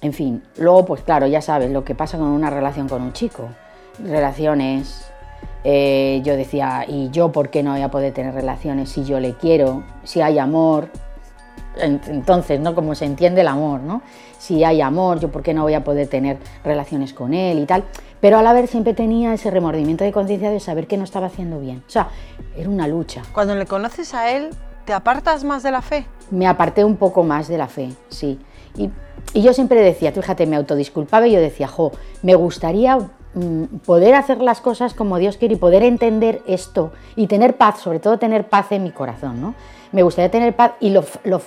En 0.01 0.13
fin, 0.13 0.43
luego, 0.57 0.85
pues 0.85 1.01
claro, 1.01 1.27
ya 1.27 1.41
sabes 1.41 1.71
lo 1.71 1.83
que 1.83 1.95
pasa 1.95 2.17
con 2.17 2.27
una 2.27 2.49
relación 2.49 2.87
con 2.87 3.01
un 3.01 3.13
chico. 3.13 3.49
Relaciones... 4.03 5.11
Eh, 5.67 6.21
yo 6.23 6.37
decía, 6.37 6.85
¿y 6.87 7.09
yo 7.09 7.31
por 7.31 7.49
qué 7.49 7.63
no 7.63 7.71
voy 7.71 7.81
a 7.81 7.89
poder 7.89 8.13
tener 8.13 8.35
relaciones 8.35 8.87
si 8.89 9.03
yo 9.03 9.19
le 9.19 9.33
quiero? 9.33 9.83
Si 10.03 10.21
hay 10.21 10.37
amor, 10.37 10.89
entonces, 11.77 12.59
¿no? 12.59 12.75
Como 12.75 12.95
se 12.95 13.05
entiende 13.05 13.41
el 13.41 13.47
amor, 13.47 13.81
¿no? 13.81 14.01
Si 14.45 14.63
hay 14.63 14.79
amor, 14.79 15.19
yo 15.19 15.31
por 15.31 15.41
qué 15.41 15.55
no 15.55 15.63
voy 15.63 15.73
a 15.73 15.83
poder 15.83 16.07
tener 16.07 16.37
relaciones 16.63 17.15
con 17.15 17.33
él 17.33 17.57
y 17.57 17.65
tal. 17.65 17.83
Pero 18.21 18.37
a 18.37 18.43
la 18.43 18.53
vez 18.53 18.69
siempre 18.69 18.93
tenía 18.93 19.33
ese 19.33 19.49
remordimiento 19.49 20.03
de 20.03 20.11
conciencia 20.11 20.51
de 20.51 20.59
saber 20.59 20.85
que 20.85 20.97
no 20.97 21.03
estaba 21.03 21.25
haciendo 21.25 21.59
bien. 21.59 21.83
O 21.87 21.89
sea, 21.89 22.09
era 22.55 22.69
una 22.69 22.87
lucha. 22.87 23.23
Cuando 23.33 23.55
le 23.55 23.65
conoces 23.65 24.13
a 24.13 24.29
él, 24.29 24.51
¿te 24.85 24.93
apartas 24.93 25.43
más 25.43 25.63
de 25.63 25.71
la 25.71 25.81
fe? 25.81 26.05
Me 26.29 26.45
aparté 26.45 26.85
un 26.85 26.95
poco 26.97 27.23
más 27.23 27.47
de 27.47 27.57
la 27.57 27.67
fe, 27.67 27.89
sí. 28.09 28.37
Y, 28.77 28.91
yo 29.33 29.51
siempre 29.51 29.81
decía, 29.81 30.11
fíjate, 30.11 30.45
me 30.45 30.57
autodisculpaba 30.57 31.25
y 31.25 31.31
yo 31.31 31.39
decía, 31.39 31.67
jo, 31.67 31.91
me 32.21 32.35
gustaría 32.35 32.97
mm, 32.97 33.63
poder 33.83 34.13
hacer 34.13 34.41
las 34.41 34.61
cosas 34.61 34.93
como 34.93 35.17
Dios 35.17 35.37
quiere 35.37 35.55
y 35.55 35.57
poder 35.57 35.81
entender 35.81 36.43
esto 36.45 36.91
y 37.15 37.25
tener 37.25 37.57
paz, 37.57 37.79
sobre 37.79 37.99
todo 37.99 38.19
tener 38.19 38.47
paz 38.47 38.71
en 38.71 38.83
mi 38.83 38.91
corazón, 38.91 39.41
¿no? 39.41 39.55
me 39.95 40.03
gustaría 40.03 40.29
tener 40.29 40.53
paz 40.53 40.73
y 40.81 40.89
lo, 40.89 41.03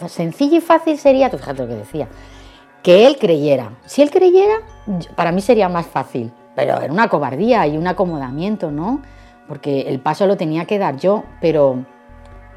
sencillo 0.08 0.56
y 0.56 0.60
fácil 0.60 0.98
sería, 0.98 1.30
tú 1.30 1.36
fíjate 1.36 1.62
lo 1.62 1.68
que 1.68 1.74
decía, 1.74 2.08
que 2.82 3.06
él 3.06 3.18
creyera. 3.18 3.78
Si 3.86 4.02
él 4.02 4.10
creyera, 4.10 4.54
para 5.16 5.32
mí 5.32 5.40
sería 5.40 5.68
más 5.68 5.86
fácil, 5.86 6.32
pero 6.54 6.80
era 6.80 6.92
una 6.92 7.08
cobardía 7.08 7.66
y 7.66 7.76
un 7.76 7.86
acomodamiento, 7.86 8.70
¿no? 8.70 9.02
Porque 9.46 9.82
el 9.82 10.00
paso 10.00 10.26
lo 10.26 10.36
tenía 10.36 10.64
que 10.64 10.78
dar 10.78 10.96
yo, 10.96 11.24
pero 11.40 11.84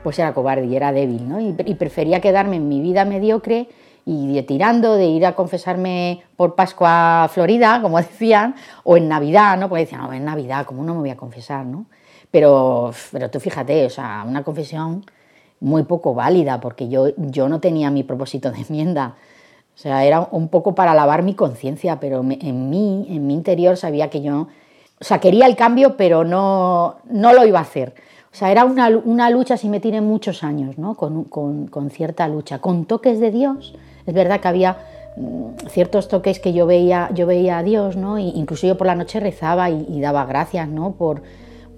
pues 0.04 0.18
era 0.20 0.34
cobarde 0.34 0.66
y 0.66 0.76
era 0.76 0.92
débil, 0.92 1.28
¿no? 1.28 1.40
Y, 1.40 1.54
prefería 1.76 2.20
quedarme 2.20 2.58
en 2.58 2.68
mi 2.68 2.82
vida 2.82 3.06
mediocre 3.06 3.70
y 4.06 4.42
tirando 4.44 4.96
de 4.96 5.06
ir 5.06 5.26
a 5.26 5.36
confesarme 5.36 6.24
por 6.36 6.56
Pascua 6.56 7.26
a 7.26 7.28
Florida, 7.28 7.80
como 7.82 7.98
decían, 8.02 8.56
o 8.84 8.98
en 8.98 9.08
Navidad, 9.08 9.58
¿no? 9.58 9.70
Porque 9.70 9.84
decían, 9.84 10.02
no, 10.02 10.14
en 10.14 10.26
Navidad, 10.26 10.66
¿cómo 10.66 10.84
no 10.84 10.96
me 10.96 11.02
voy 11.02 11.10
a 11.12 11.18
confesar, 11.18 11.66
no? 11.66 11.86
Pero, 12.32 12.92
pero 13.12 13.30
tú 13.30 13.40
fíjate, 13.40 13.86
o 13.86 13.90
sea, 13.90 14.24
una 14.26 14.44
confesión 14.44 15.06
muy 15.60 15.84
poco 15.84 16.14
válida, 16.14 16.60
porque 16.60 16.90
yo, 16.90 17.10
yo 17.18 17.48
no 17.48 17.60
tenía 17.60 17.92
mi 17.92 18.04
propósito 18.04 18.52
de 18.52 18.62
enmienda. 18.62 19.16
O 19.76 19.78
sea, 19.78 20.06
era 20.06 20.28
un 20.32 20.50
poco 20.50 20.76
para 20.76 20.94
lavar 20.94 21.24
mi 21.24 21.34
conciencia, 21.34 22.00
pero 22.00 22.22
en 22.22 22.70
mí, 22.70 23.06
en 23.10 23.28
mi 23.28 23.34
interior, 23.34 23.78
sabía 23.78 24.10
que 24.10 24.22
yo, 24.22 24.48
o 25.00 25.04
sea, 25.04 25.20
quería 25.20 25.48
el 25.48 25.56
cambio, 25.56 25.98
pero 25.98 26.24
no, 26.24 26.98
no 27.10 27.34
lo 27.34 27.46
iba 27.46 27.60
a 27.60 27.64
hacer. 27.64 27.94
O 28.32 28.36
sea, 28.36 28.52
era 28.52 28.64
una, 28.64 28.90
una 28.90 29.30
lucha, 29.30 29.58
si 29.58 29.68
me 29.68 29.80
tiene 29.80 30.02
muchos 30.02 30.44
años, 30.44 30.78
¿no? 30.78 30.96
Con, 30.96 31.26
con, 31.26 31.68
con, 31.68 31.90
cierta 31.90 32.28
lucha, 32.28 32.60
con 32.60 32.86
toques 32.86 33.20
de 33.20 33.32
Dios. 33.32 33.76
Es 34.06 34.14
verdad 34.14 34.40
que 34.40 34.48
había 34.48 34.78
mm, 35.18 35.68
ciertos 35.70 36.08
toques 36.08 36.40
que 36.40 36.54
yo 36.54 36.66
veía, 36.66 37.10
yo 37.14 37.26
veía 37.26 37.58
a 37.58 37.64
Dios, 37.64 37.98
¿no? 37.98 38.20
Y 38.20 38.30
incluso 38.30 38.68
yo 38.68 38.78
por 38.78 38.88
la 38.88 38.96
noche 38.96 39.20
rezaba 39.20 39.70
y, 39.70 40.00
daba 40.00 40.26
gracias, 40.26 40.70
¿no? 40.70 40.92
Por, 40.94 41.24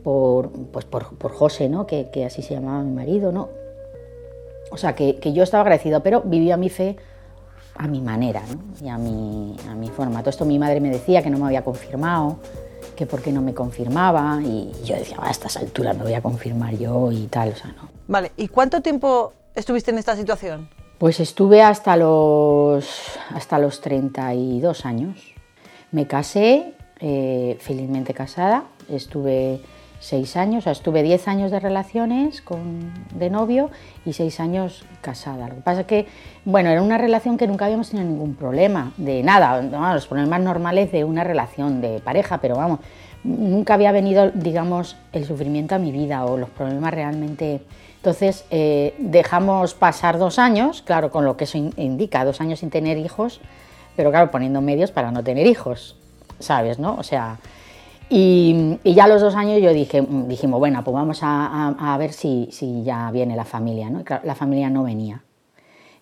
por, 0.04 0.52
pues 0.72 0.86
por, 0.86 1.18
por 1.18 1.32
José, 1.32 1.70
¿no? 1.70 1.88
Que, 1.88 2.10
que 2.12 2.26
así 2.26 2.42
se 2.42 2.54
llamaba 2.54 2.84
mi 2.84 2.92
marido, 2.92 3.32
¿no? 3.32 3.50
O 4.74 4.78
sea, 4.78 4.96
que, 4.96 5.20
yo 5.34 5.44
estaba 5.44 5.62
agradecido, 5.62 6.02
pero 6.02 6.22
vivía 6.22 6.58
mi 6.58 6.70
fe 6.70 6.98
a 7.76 7.88
mi 7.88 8.02
manera 8.02 8.42
y 8.82 8.90
a 8.90 8.98
mi, 8.98 9.56
a 9.70 9.76
mi 9.76 9.90
forma. 9.90 10.20
Todo 10.20 10.30
esto 10.30 10.46
mi 10.46 10.60
madre 10.60 10.80
me 10.80 10.90
decía 10.90 11.22
que 11.22 11.30
no 11.30 11.38
me 11.38 11.46
había 11.46 11.64
confirmado, 11.64 12.40
que 12.96 13.06
por 13.06 13.22
qué 13.22 13.32
no 13.32 13.42
me 13.42 13.54
confirmaba, 13.54 14.40
y 14.42 14.72
yo 14.84 14.96
decía, 14.96 15.18
a 15.22 15.32
estas 15.32 15.58
alturas 15.58 15.98
me 15.98 16.04
voy 16.04 16.14
a 16.14 16.22
confirmar 16.22 16.78
yo 16.78 17.12
y 17.12 17.28
tal, 17.28 17.50
o 17.50 17.56
sea, 17.56 17.72
no. 17.72 17.90
Vale, 18.08 18.32
¿y 18.38 18.48
cuánto 18.48 18.82
tiempo 18.82 19.34
estuviste 19.56 19.92
en 19.92 19.98
esta 19.98 20.16
situación? 20.16 20.70
Pues 20.98 21.20
estuve 21.20 21.62
hasta 21.62 21.98
los, 21.98 22.88
hasta 23.34 23.60
los 23.60 23.82
32 23.82 24.86
años. 24.86 25.34
Me 25.92 26.08
casé, 26.08 26.76
eh, 27.00 27.58
felizmente 27.60 28.14
casada, 28.14 28.66
estuve 28.90 29.62
seis 30.04 30.36
años, 30.36 30.58
o 30.58 30.62
sea, 30.64 30.74
estuve 30.74 31.02
diez 31.02 31.30
años 31.30 31.50
de 31.50 31.62
relaciones 31.62 32.42
con, 32.42 32.92
de 33.16 33.30
novio 33.30 33.70
y 34.06 34.12
seis 34.12 34.42
años 34.42 34.84
casada. 35.00 35.48
Lo 35.48 35.56
que 35.56 35.62
pasa 35.62 35.82
es 35.82 35.88
que, 35.88 36.08
bueno, 36.44 36.70
era 36.70 36.82
una 36.82 36.98
relación 36.98 37.38
que 37.38 37.48
nunca 37.48 37.66
habíamos 37.66 37.90
tenido 37.90 38.10
ningún 38.10 38.36
problema, 38.36 38.92
de 38.98 39.24
nada, 39.24 39.62
los 39.94 40.08
problemas 40.08 40.42
normales 40.42 40.92
de 40.92 41.06
una 41.06 41.24
relación 41.24 41.80
de 41.80 42.02
pareja, 42.02 42.40
pero 42.40 42.58
vamos, 42.58 42.80
nunca 43.24 43.76
había 43.76 43.94
venido, 43.94 44.30
digamos, 44.32 44.98
el 45.14 45.24
sufrimiento 45.26 45.76
a 45.76 45.80
mi 45.80 45.92
vida 45.92 46.26
o 46.26 46.38
los 46.38 46.50
problemas 46.50 46.94
realmente... 46.94 47.62
Entonces, 47.96 48.44
eh, 48.52 48.96
dejamos 48.98 49.74
pasar 49.74 50.18
dos 50.18 50.38
años, 50.38 50.82
claro, 50.82 51.10
con 51.12 51.24
lo 51.24 51.38
que 51.38 51.46
eso 51.46 51.58
indica, 51.58 52.26
dos 52.26 52.42
años 52.42 52.60
sin 52.60 52.70
tener 52.70 52.98
hijos, 52.98 53.40
pero 53.96 54.12
claro, 54.12 54.32
poniendo 54.32 54.60
medios 54.60 54.92
para 54.92 55.12
no 55.12 55.24
tener 55.24 55.48
hijos, 55.48 55.96
¿sabes? 56.40 56.78
¿no? 56.78 56.96
O 56.96 57.04
sea, 57.04 57.38
y, 58.10 58.78
ya 58.84 59.06
a 59.06 59.08
los 59.08 59.22
dos 59.22 59.36
años 59.36 59.62
yo 59.62 59.74
dije, 59.74 60.06
dijimos, 60.28 60.60
bueno, 60.60 60.84
pues 60.84 60.94
vamos 60.94 61.20
a, 61.22 61.96
ver 61.98 62.14
si, 62.14 62.50
si, 62.52 62.84
ya 62.84 63.12
viene 63.12 63.36
la 63.36 63.46
familia. 63.46 63.90
¿no? 63.90 64.04
la 64.24 64.36
familia 64.36 64.70
no 64.70 64.84
venía. 64.84 65.24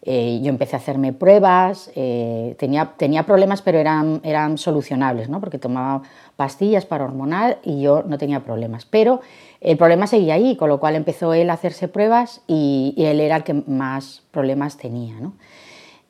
Eh, 0.04 0.40
yo 0.42 0.50
empecé 0.50 0.76
a 0.76 0.80
hacerme 0.80 1.14
pruebas, 1.14 1.92
eh, 1.96 2.56
tenía, 2.58 2.94
tenía 2.98 3.24
problemas, 3.28 3.62
pero 3.62 3.78
eran, 3.78 4.20
eran 4.24 4.58
solucionables, 4.58 5.30
¿no? 5.30 5.40
porque 5.40 5.60
tomaba 5.60 6.02
pastillas 6.36 6.88
para 6.88 7.04
hormonal 7.04 7.60
y 7.64 7.82
yo 7.82 8.04
no 8.08 8.18
tenía 8.18 8.40
problemas. 8.40 8.86
Pero 8.86 9.22
el 9.60 9.78
problema 9.78 10.08
seguía 10.08 10.34
ahí, 10.34 10.56
con 10.56 10.70
lo 10.70 10.80
cual 10.80 10.96
empezó 10.96 11.36
él 11.36 11.52
a 11.52 11.54
hacerse 11.54 11.88
pruebas 11.88 12.42
y, 12.48 12.96
él 12.98 13.20
era 13.20 13.36
el 13.36 13.44
que 13.44 13.54
más 13.54 14.24
problemas 14.32 14.78
tenía. 14.78 15.20
¿no? 15.20 15.34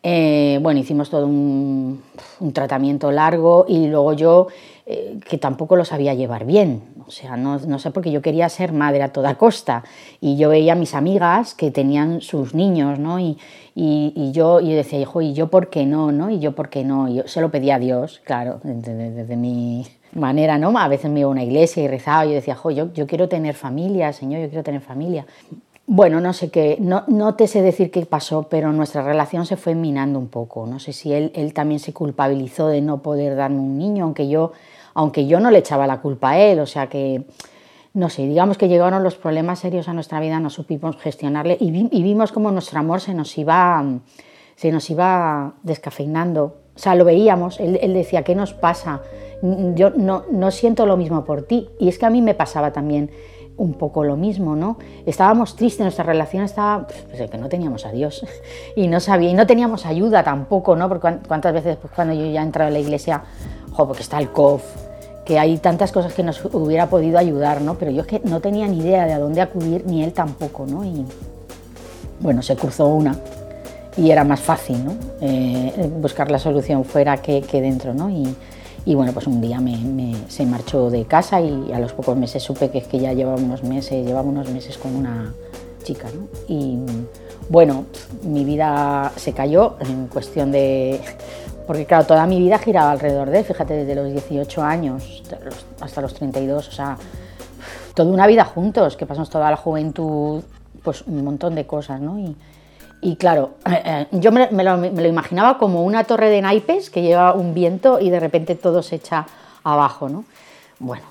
Eh, 0.04 0.58
bueno, 0.62 0.80
hicimos 0.80 1.10
todo 1.10 1.28
un, 1.28 2.02
tratamiento 2.54 3.12
largo 3.12 3.66
y 3.68 3.86
luego 3.86 4.14
yo 4.14 4.48
eh, 4.88 5.20
que 5.30 5.38
tampoco 5.38 5.76
lo 5.76 5.86
sabía 5.86 6.16
llevar 6.16 6.46
bien. 6.46 6.82
O 7.06 7.12
sea, 7.12 7.38
no, 7.38 7.60
no, 7.60 7.78
sé 7.78 7.92
por 7.92 8.02
qué 8.02 8.12
yo 8.12 8.22
quería 8.22 8.50
ser 8.50 8.74
madre 8.74 9.04
a 9.04 9.12
toda 9.12 9.36
costa. 9.36 9.84
Y 10.20 10.38
yo 10.38 10.50
veía 10.50 10.74
a 10.74 10.76
mis 10.76 10.96
amigas 10.96 11.54
que 11.54 11.70
tenían 11.70 12.22
sus 12.22 12.56
niños, 12.56 12.98
¿no? 12.98 13.20
Y, 13.20 13.38
y, 13.76 14.32
yo, 14.32 14.60
y 14.60 14.74
decía, 14.74 15.00
hijo, 15.00 15.22
¿y 15.22 15.34
yo 15.34 15.48
por 15.48 15.70
qué 15.70 15.86
no? 15.86 16.12
¿no? 16.12 16.30
Y 16.30 16.40
yo 16.40 16.54
por 16.54 16.70
qué 16.70 16.84
no. 16.84 17.08
Y 17.08 17.16
yo 17.16 17.28
se 17.28 17.42
lo 17.42 17.52
pedía 17.52 17.76
a 17.76 17.80
Dios, 17.80 18.22
claro, 18.26 18.60
desde, 18.64 19.36
mi 19.36 19.86
manera, 20.14 20.58
¿no? 20.58 20.78
A 20.78 20.88
veces 20.88 21.12
me 21.12 21.22
iba 21.22 21.28
a 21.28 21.32
una 21.32 21.44
iglesia 21.44 21.84
y 21.84 21.88
rezaba 21.88 22.26
y 22.26 22.30
yo 22.30 22.36
decía, 22.36 22.56
jo, 22.56 22.72
yo, 22.72 22.92
yo 22.94 23.08
quiero 23.08 23.30
tener 23.30 23.56
familia, 23.56 24.12
Señor, 24.14 24.42
yo 24.42 24.50
quiero 24.50 24.64
tener 24.64 24.82
familia. 24.82 25.26
Bueno, 25.94 26.22
no 26.22 26.32
sé 26.32 26.50
qué, 26.50 26.78
no, 26.80 27.04
no, 27.08 27.36
te 27.36 27.48
sé 27.48 27.62
decir 27.62 27.92
qué 27.92 28.06
pasó, 28.06 28.44
pero 28.44 28.72
nuestra 28.72 29.04
relación 29.04 29.46
se 29.46 29.58
fue 29.58 29.76
minando 29.76 30.20
un 30.20 30.30
poco. 30.30 30.66
No 30.66 30.80
sé 30.80 30.94
si 30.94 31.12
él, 31.12 31.34
él 31.36 31.54
también 31.54 31.82
se 31.82 31.92
culpabilizó 31.92 32.70
de 32.70 32.80
no 32.80 33.02
poder 33.02 33.36
darme 33.36 33.60
un 33.60 33.78
niño, 33.78 34.06
aunque 34.06 34.30
yo, 34.30 34.54
aunque 34.94 35.28
yo 35.28 35.42
no 35.42 35.52
le 35.52 35.58
echaba 35.58 35.88
la 35.88 36.00
culpa 36.00 36.30
a 36.30 36.40
él, 36.40 36.62
o 36.62 36.66
sea 36.66 36.88
que, 36.88 37.26
no 37.94 38.10
sé, 38.10 38.26
digamos 38.26 38.58
que 38.58 38.70
llegaron 38.70 39.04
los 39.04 39.16
problemas 39.16 39.60
serios 39.60 39.90
a 39.90 39.94
nuestra 39.94 40.22
vida, 40.22 40.40
no 40.40 40.50
supimos 40.50 40.96
gestionarle 40.96 41.58
y, 41.60 41.72
vimos 41.72 42.32
como 42.32 42.52
nuestro 42.52 42.80
amor 42.80 43.02
se 43.02 43.14
nos 43.14 43.38
iba, 43.38 43.84
se 44.56 44.72
nos 44.72 44.90
iba 44.90 45.56
descafeinando. 45.62 46.56
O 46.74 46.80
sea, 46.80 46.96
lo 46.96 47.04
veíamos, 47.04 47.60
él, 47.60 47.78
él 47.82 47.94
decía, 47.94 48.24
¿qué 48.24 48.34
nos 48.34 48.54
pasa? 48.54 49.02
Yo 49.76 49.90
no, 49.90 50.24
no 50.32 50.52
siento 50.52 50.86
lo 50.86 50.96
mismo 50.96 51.26
por 51.26 51.42
ti. 51.42 51.68
Y 51.82 51.90
es 51.90 52.00
que 52.00 52.06
a 52.06 52.10
mí 52.10 52.22
me 52.22 52.34
pasaba 52.34 52.72
también 52.72 53.12
un 53.58 53.74
poco 53.74 54.04
lo 54.04 54.16
mismo, 54.16 54.56
¿no? 54.56 54.78
Estábamos 55.06 55.56
tristes, 55.56 55.82
nuestra 55.82 56.04
relación 56.04 56.44
estaba, 56.44 56.88
pues, 56.88 57.30
que 57.30 57.38
no 57.38 57.50
teníamos 57.50 57.86
a 57.86 57.92
Dios 57.92 58.26
y 58.76 58.88
no 58.88 59.00
sabía, 59.00 59.30
y 59.30 59.34
no 59.34 59.46
teníamos 59.46 59.86
ayuda 59.86 60.24
tampoco, 60.24 60.76
¿no? 60.76 60.88
Porque 60.90 61.18
cuántas 61.28 61.54
veces 61.54 61.78
pues, 61.82 61.94
cuando 61.94 62.14
yo 62.14 62.26
ya 62.26 62.42
entraba 62.42 62.70
en 62.70 62.74
la 62.74 62.80
iglesia, 62.80 63.24
jo, 63.72 63.88
porque 63.88 64.04
está 64.04 64.20
el 64.20 64.30
COF, 64.30 64.64
que 65.26 65.38
hay 65.38 65.58
tantas 65.58 65.92
cosas 65.92 66.14
que 66.14 66.24
nos 66.24 66.44
hubiera 66.46 66.88
podido 66.88 67.18
ayudar, 67.18 67.62
¿no? 67.62 67.76
Pero 67.76 67.92
yo 67.92 68.02
es 68.02 68.08
que 68.08 68.22
no 68.24 68.40
tenía 68.40 68.68
ni 68.68 68.80
idea 68.80 69.06
de 69.06 69.14
a 69.14 69.20
dónde 69.20 69.42
acudir, 69.42 69.86
ni 69.86 70.04
él 70.04 70.14
tampoco, 70.14 70.66
¿no? 70.66 70.84
Y 70.84 71.06
bueno, 72.20 72.42
se 72.42 72.56
cruzó 72.56 72.88
una 72.88 73.16
y 73.98 74.10
era 74.10 74.24
más 74.24 74.40
fácil, 74.40 74.84
¿no? 74.84 74.94
Eh, 75.22 75.90
buscar 76.00 76.32
la 76.32 76.40
solución 76.40 76.86
fuera 76.86 77.18
que, 77.18 77.42
dentro, 77.52 77.94
¿no? 77.94 78.10
Y 78.86 78.96
bueno, 78.96 79.14
pues 79.14 79.28
un 79.28 79.42
día 79.42 79.60
me, 79.60 80.16
se 80.28 80.46
marchó 80.46 80.90
de 80.90 81.06
casa 81.06 81.40
y 81.40 81.72
a 81.72 81.80
los 81.80 81.94
pocos 81.94 82.18
meses 82.18 82.42
supe 82.42 82.70
que 82.72 82.80
es 82.80 82.88
que 82.88 83.00
ya 83.00 83.14
llevaba 83.14 83.38
unos 83.38 83.64
meses, 83.64 84.06
llevaba 84.06 84.28
unos 84.28 84.50
meses 84.50 84.78
con 84.78 84.96
una 84.96 85.34
chica, 85.84 86.08
¿no? 86.14 86.28
Y 86.48 86.80
bueno, 87.50 87.86
mi 88.24 88.44
vida 88.44 89.12
se 89.16 89.34
cayó 89.34 89.76
en 89.80 90.08
cuestión 90.08 90.52
de... 90.52 91.02
Porque 91.68 91.86
claro, 91.86 92.06
toda 92.06 92.26
mi 92.26 92.40
vida 92.40 92.58
giraba 92.58 92.92
alrededor 92.92 93.30
de, 93.30 93.44
fíjate, 93.44 93.74
desde 93.74 93.96
los 93.96 94.12
18 94.12 94.64
años 94.64 95.24
hasta 95.80 96.02
los 96.02 96.14
32, 96.16 96.68
o 96.68 96.72
sea, 96.72 96.98
toda 97.94 98.12
una 98.12 98.28
vida 98.28 98.46
juntos, 98.46 98.98
que 98.98 99.06
pasamos 99.06 99.30
toda 99.30 99.50
la 99.50 99.58
juventud, 99.58 100.44
pues 100.84 101.04
un 101.04 101.24
montón 101.24 101.56
de 101.56 101.68
cosas, 101.68 102.02
¿no? 102.02 102.18
Y 103.02 103.16
claro, 103.16 103.56
eh, 103.66 103.82
eh, 103.84 104.08
yo 104.12 104.32
me, 104.32 104.48
lo, 104.52 105.08
imaginaba 105.08 105.58
como 105.58 105.84
una 105.84 106.04
torre 106.04 106.30
de 106.30 106.40
naipes 106.42 106.92
que 106.92 107.02
lleva 107.02 107.34
un 107.34 107.56
viento 107.56 108.00
y 108.00 108.12
de 108.12 108.20
repente 108.20 108.54
todo 108.56 108.84
se 108.84 108.98
echa 108.98 109.26
abajo, 109.64 110.08
¿no? 110.08 110.24
Bueno, 110.78 111.04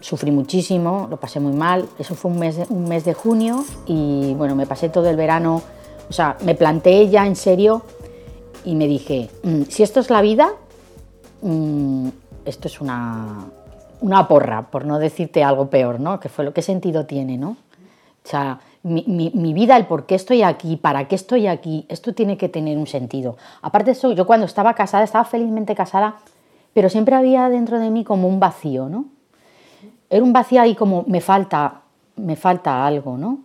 sufrí 0.00 0.30
muchísimo, 0.30 1.06
lo 1.08 1.16
pasé 1.16 1.40
muy 1.40 1.54
mal. 1.54 1.88
Eso 1.98 2.14
fue 2.14 2.30
un 2.30 2.38
mes, 2.38 2.56
de, 2.56 2.66
un 2.68 2.86
mes 2.86 3.06
de 3.06 3.14
junio 3.14 3.64
y 3.86 4.34
bueno, 4.34 4.54
me 4.54 4.66
pasé 4.66 4.90
todo 4.90 5.08
el 5.08 5.16
verano, 5.16 5.62
o 6.08 6.12
sea, 6.12 6.36
me 6.44 6.54
planteé 6.54 7.08
ya 7.08 7.26
en 7.26 7.34
serio 7.34 7.82
y 8.64 8.74
me 8.74 8.86
dije, 8.86 9.30
mm, 9.42 9.62
si 9.70 9.82
esto 9.82 10.00
es 10.00 10.10
la 10.10 10.20
vida, 10.20 10.50
mm, 11.40 12.08
esto 12.44 12.68
es 12.68 12.78
una, 12.82 13.46
una 14.02 14.28
porra, 14.28 14.70
por 14.70 14.84
no 14.84 14.98
decirte 14.98 15.42
algo 15.42 15.70
peor, 15.70 15.98
¿no? 15.98 16.20
Que 16.20 16.28
fue 16.28 16.44
lo 16.44 16.52
que 16.52 16.60
sentido 16.60 17.06
tiene, 17.06 17.38
¿no? 17.38 17.50
O 17.50 18.28
sea, 18.28 18.60
mi, 18.82 19.52
vida, 19.54 19.76
el 19.76 19.86
por 19.86 20.06
qué 20.06 20.14
estoy 20.14 20.42
aquí, 20.42 20.76
para 20.76 21.08
qué 21.08 21.14
estoy 21.14 21.46
aquí, 21.46 21.86
esto 21.88 22.14
tiene 22.14 22.36
que 22.36 22.48
tener 22.48 22.78
un 22.78 22.86
sentido. 22.86 23.36
Aparte 23.62 23.86
de 23.86 23.92
eso, 23.92 24.12
yo 24.12 24.26
cuando 24.26 24.46
estaba 24.46 24.74
casada, 24.74 25.04
estaba 25.04 25.24
felizmente 25.24 25.74
casada, 25.74 26.16
pero 26.72 26.88
siempre 26.88 27.16
había 27.16 27.48
dentro 27.48 27.78
de 27.78 27.90
mí 27.90 28.04
como 28.04 28.28
un 28.28 28.38
vacío, 28.40 28.88
¿no? 28.88 29.06
Era 30.10 30.22
un 30.22 30.32
vacío 30.32 30.62
ahí 30.62 30.74
como 30.74 31.04
me 31.06 31.20
falta, 31.20 31.82
me 32.16 32.36
falta 32.36 32.86
algo, 32.86 33.18
¿no? 33.18 33.40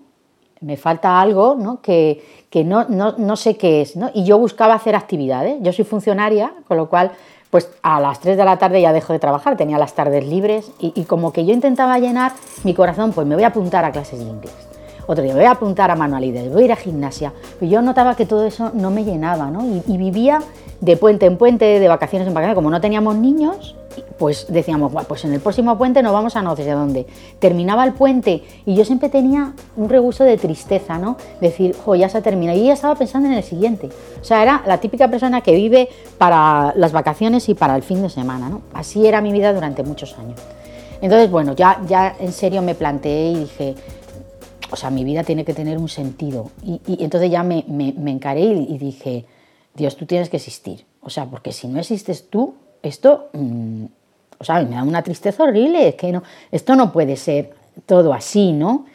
Me 0.61 0.77
falta 0.77 1.19
algo 1.19 1.55
¿no? 1.59 1.81
que, 1.81 2.23
que 2.49 2.63
no, 2.63 2.85
no, 2.87 3.15
no, 3.17 3.35
sé 3.35 3.57
qué 3.57 3.81
es, 3.81 3.97
¿no? 3.97 4.11
Y 4.13 4.23
yo 4.23 4.37
buscaba 4.37 4.75
hacer 4.75 4.95
actividades. 4.95 5.57
Yo 5.61 5.73
soy 5.73 5.83
funcionaria, 5.83 6.53
con 6.69 6.77
lo 6.77 6.87
cual, 6.87 7.11
pues 7.49 7.69
a 7.81 7.99
las 7.99 8.21
3 8.21 8.37
de 8.37 8.45
la 8.45 8.57
tarde 8.57 8.81
ya 8.81 8.93
dejo 8.93 9.11
de 9.11 9.19
trabajar, 9.19 9.57
tenía 9.57 9.77
las 9.77 9.93
tardes 9.93 10.25
libres 10.25 10.71
y, 10.79 10.93
y 10.95 11.03
como 11.03 11.33
que 11.33 11.45
yo 11.45 11.53
intentaba 11.53 11.99
llenar 11.99 12.31
mi 12.63 12.73
corazón, 12.73 13.11
pues 13.11 13.27
me 13.27 13.35
voy 13.35 13.43
a 13.43 13.47
apuntar 13.47 13.83
a 13.83 13.91
clases 13.91 14.19
de 14.19 14.25
inglés 14.25 14.72
otro 15.07 15.23
día 15.23 15.35
voy 15.35 15.45
a 15.45 15.51
apuntar 15.51 15.91
a 15.91 15.95
manualidades, 15.95 16.51
voy 16.51 16.63
a 16.63 16.65
ir 16.65 16.71
a 16.71 16.75
gimnasia. 16.75 17.33
Pero 17.59 17.71
yo 17.71 17.81
notaba 17.81 18.15
que 18.15 18.25
todo 18.25 18.45
eso 18.45 18.71
no 18.73 18.91
me 18.91 19.03
llenaba, 19.03 19.49
¿no? 19.49 19.65
Y, 19.87 19.97
vivía 19.97 20.41
de 20.81 20.97
puente 20.97 21.25
en 21.25 21.37
puente, 21.37 21.79
de 21.79 21.87
vacaciones 21.87 22.27
en 22.27 22.33
vacaciones. 22.33 22.55
Como 22.55 22.69
no 22.69 22.81
teníamos 22.81 23.15
niños, 23.15 23.75
pues 24.17 24.47
decíamos, 24.49 24.91
pues 25.07 25.23
en 25.25 25.33
el 25.33 25.39
próximo 25.39 25.77
puente 25.77 26.03
nos 26.03 26.13
vamos 26.13 26.35
a 26.35 26.41
no 26.41 26.55
sé 26.55 26.69
dónde. 26.69 27.05
Terminaba 27.39 27.85
el 27.85 27.93
puente 27.93 28.43
y 28.65 28.75
yo 28.75 28.83
siempre 28.85 29.09
tenía 29.09 29.53
un 29.77 29.89
regusto 29.89 30.23
de 30.23 30.37
tristeza, 30.37 30.97
¿no? 30.97 31.17
Decir, 31.39 31.75
jo, 31.83 31.95
ya 31.95 32.09
se 32.09 32.21
termina. 32.21 32.53
Y 32.55 32.65
ya 32.65 32.73
estaba 32.73 32.95
pensando 32.95 33.29
en 33.29 33.35
el 33.35 33.43
siguiente. 33.43 33.89
O 34.21 34.23
sea, 34.23 34.41
era 34.41 34.61
la 34.65 34.79
típica 34.79 35.07
persona 35.09 35.41
que 35.41 35.55
vive 35.55 35.89
para 36.17 36.73
las 36.75 36.91
vacaciones 36.91 37.47
y 37.49 37.53
para 37.53 37.75
el 37.75 37.83
fin 37.83 38.01
de 38.01 38.09
semana, 38.09 38.49
¿no? 38.49 38.61
Así 38.73 39.05
era 39.05 39.21
mi 39.21 39.31
vida 39.31 39.53
durante 39.53 39.83
muchos 39.83 40.17
años. 40.17 40.39
Entonces, 41.01 41.29
bueno, 41.29 41.53
ya, 41.53 41.81
ya 41.85 42.15
en 42.17 42.31
serio 42.31 42.61
me 42.61 42.75
planteé 42.75 43.31
y 43.31 43.35
dije, 43.39 43.75
o 44.73 44.75
sea, 44.75 44.89
mi 44.89 45.03
vida 45.03 45.23
tiene 45.23 45.45
que 45.45 45.53
tener 45.53 45.77
un 45.77 45.87
sentido. 45.87 46.49
Y, 46.63 46.81
entonces 47.03 47.29
ya 47.29 47.43
me, 47.43 47.63
encaré 48.07 48.41
y, 48.41 48.77
dije, 48.79 49.25
Dios, 49.75 49.95
tú 49.95 50.07
tienes 50.07 50.29
que 50.29 50.37
existir. 50.37 50.83
O 51.01 51.11
sea, 51.11 51.25
porque 51.27 51.51
si 51.51 51.67
no 51.67 51.79
existes 51.79 52.27
tú, 52.27 52.55
esto, 52.81 53.29
mm, 53.33 53.85
o 54.39 54.43
sea, 54.43 54.63
me 54.63 54.75
da 54.75 54.83
una 54.83 55.03
tristeza 55.03 55.43
horrible, 55.43 55.89
es 55.89 55.95
que 55.95 56.11
no, 56.11 56.23
esto 56.51 56.75
no 56.75 56.91
puede 56.91 57.17
ser 57.17 57.53
todo 57.85 58.13
así, 58.13 58.51
¿no? 58.51 58.85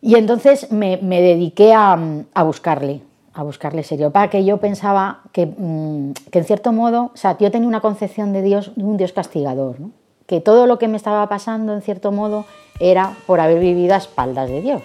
Y 0.00 0.14
entonces 0.14 0.72
me, 0.72 0.96
dediqué 0.96 1.74
a, 1.74 1.98
buscarle, 2.42 3.02
a 3.34 3.42
buscarle 3.42 3.82
serio, 3.82 4.10
para 4.10 4.30
que 4.30 4.42
yo 4.42 4.56
pensaba 4.56 5.20
que, 5.32 5.44
mm, 5.44 6.12
que, 6.30 6.38
en 6.38 6.44
cierto 6.46 6.72
modo, 6.72 7.10
o 7.12 7.16
sea, 7.16 7.36
yo 7.36 7.50
tenía 7.50 7.68
una 7.68 7.82
concepción 7.82 8.32
de 8.32 8.40
Dios, 8.40 8.72
de 8.74 8.84
un 8.84 8.96
Dios 8.96 9.12
castigador, 9.12 9.80
¿no? 9.80 9.90
Que 10.28 10.42
todo 10.42 10.66
lo 10.66 10.78
que 10.78 10.88
me 10.88 10.98
estaba 10.98 11.26
pasando, 11.28 11.72
en 11.72 11.80
cierto 11.80 12.12
modo, 12.12 12.44
era 12.78 13.14
por 13.26 13.40
haber 13.40 13.58
vivido 13.58 13.94
a 13.94 13.96
espaldas 13.96 14.48
de 14.48 14.60
Dios. 14.60 14.82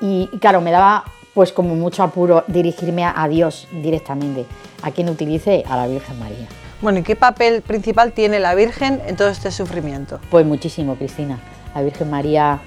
Y 0.00 0.26
claro, 0.40 0.60
me 0.60 0.72
daba 0.72 1.04
pues 1.32 1.52
como 1.52 1.76
mucho 1.76 2.02
apuro 2.02 2.42
dirigirme 2.48 3.04
a 3.04 3.28
Dios 3.28 3.68
directamente, 3.70 4.44
a 4.82 4.90
quien 4.90 5.08
utilice 5.08 5.64
a 5.68 5.76
la 5.76 5.86
Virgen 5.86 6.18
María. 6.18 6.48
Bueno, 6.82 6.98
¿y 6.98 7.02
qué 7.04 7.14
papel 7.14 7.62
principal 7.62 8.12
tiene 8.12 8.40
la 8.40 8.56
Virgen 8.56 9.00
en 9.06 9.14
todo 9.14 9.28
este 9.28 9.52
sufrimiento? 9.52 10.18
Pues 10.28 10.44
muchísimo, 10.44 10.96
Cristina. 10.96 11.38
La 11.76 11.82
Virgen 11.82 12.10
María 12.10 12.58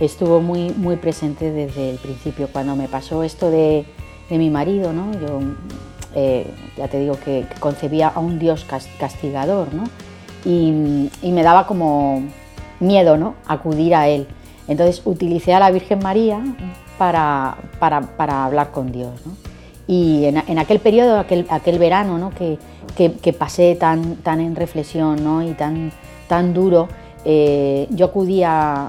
estuvo 0.00 0.40
muy, 0.40 0.70
muy 0.70 0.96
presente 0.96 1.52
desde 1.52 1.90
el 1.90 1.98
principio. 1.98 2.48
Cuando 2.52 2.74
me 2.74 2.88
pasó 2.88 3.22
esto 3.22 3.50
de, 3.52 3.86
mi 4.30 4.50
marido, 4.50 4.92
¿no? 4.92 5.12
yo 5.12 5.40
eh, 6.16 6.52
ya 6.76 6.88
te 6.88 6.98
digo 6.98 7.16
que 7.24 7.46
concebía 7.60 8.08
a 8.08 8.18
un 8.18 8.40
Dios 8.40 8.66
castigador, 8.98 9.72
¿no? 9.72 9.84
Y, 10.46 11.30
me 11.32 11.42
daba 11.42 11.66
como 11.66 12.22
miedo 12.78 13.16
¿no? 13.16 13.34
acudir 13.46 13.94
a 13.94 14.08
él. 14.08 14.26
Entonces 14.68 15.02
utilicé 15.04 15.54
a 15.54 15.60
la 15.60 15.70
Virgen 15.70 15.98
María 15.98 16.40
para, 16.98 17.56
para, 17.78 18.44
hablar 18.44 18.70
con 18.70 18.92
Dios. 18.92 19.20
Y 19.86 20.24
en, 20.24 20.58
aquel 20.58 20.80
periodo, 20.80 21.18
aquel, 21.18 21.46
aquel 21.50 21.78
verano 21.78 22.18
¿no? 22.18 22.30
que, 22.30 22.58
que, 22.96 23.32
pasé 23.32 23.76
tan, 23.76 24.16
tan 24.16 24.40
en 24.40 24.56
reflexión 24.56 25.22
¿no? 25.22 25.42
y 25.42 25.52
tan, 25.52 25.92
tan 26.28 26.54
duro, 26.54 26.88
eh, 27.24 27.86
yo 27.90 28.06
acudía 28.06 28.88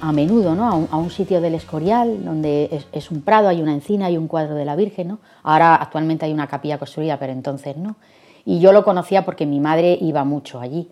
a 0.00 0.12
menudo 0.12 0.54
¿no? 0.54 0.88
a, 0.90 0.96
un, 0.96 1.10
sitio 1.10 1.40
del 1.40 1.54
Escorial, 1.54 2.24
donde 2.24 2.68
es, 2.72 2.86
es, 2.92 3.10
un 3.10 3.22
prado, 3.22 3.48
hay 3.48 3.60
una 3.60 3.72
encina, 3.72 4.06
hay 4.06 4.16
un 4.16 4.28
cuadro 4.28 4.54
de 4.54 4.64
la 4.64 4.76
Virgen. 4.76 5.08
¿no? 5.08 5.18
Ahora 5.42 5.74
actualmente 5.74 6.24
hay 6.24 6.32
una 6.32 6.46
capilla 6.46 6.78
construida, 6.78 7.18
pero 7.18 7.32
entonces 7.32 7.76
no. 7.76 7.96
Y 8.44 8.60
yo 8.60 8.72
lo 8.72 8.84
conocía 8.84 9.24
porque 9.24 9.46
mi 9.46 9.60
madre 9.60 9.98
iba 10.00 10.24
mucho 10.24 10.60
allí. 10.60 10.88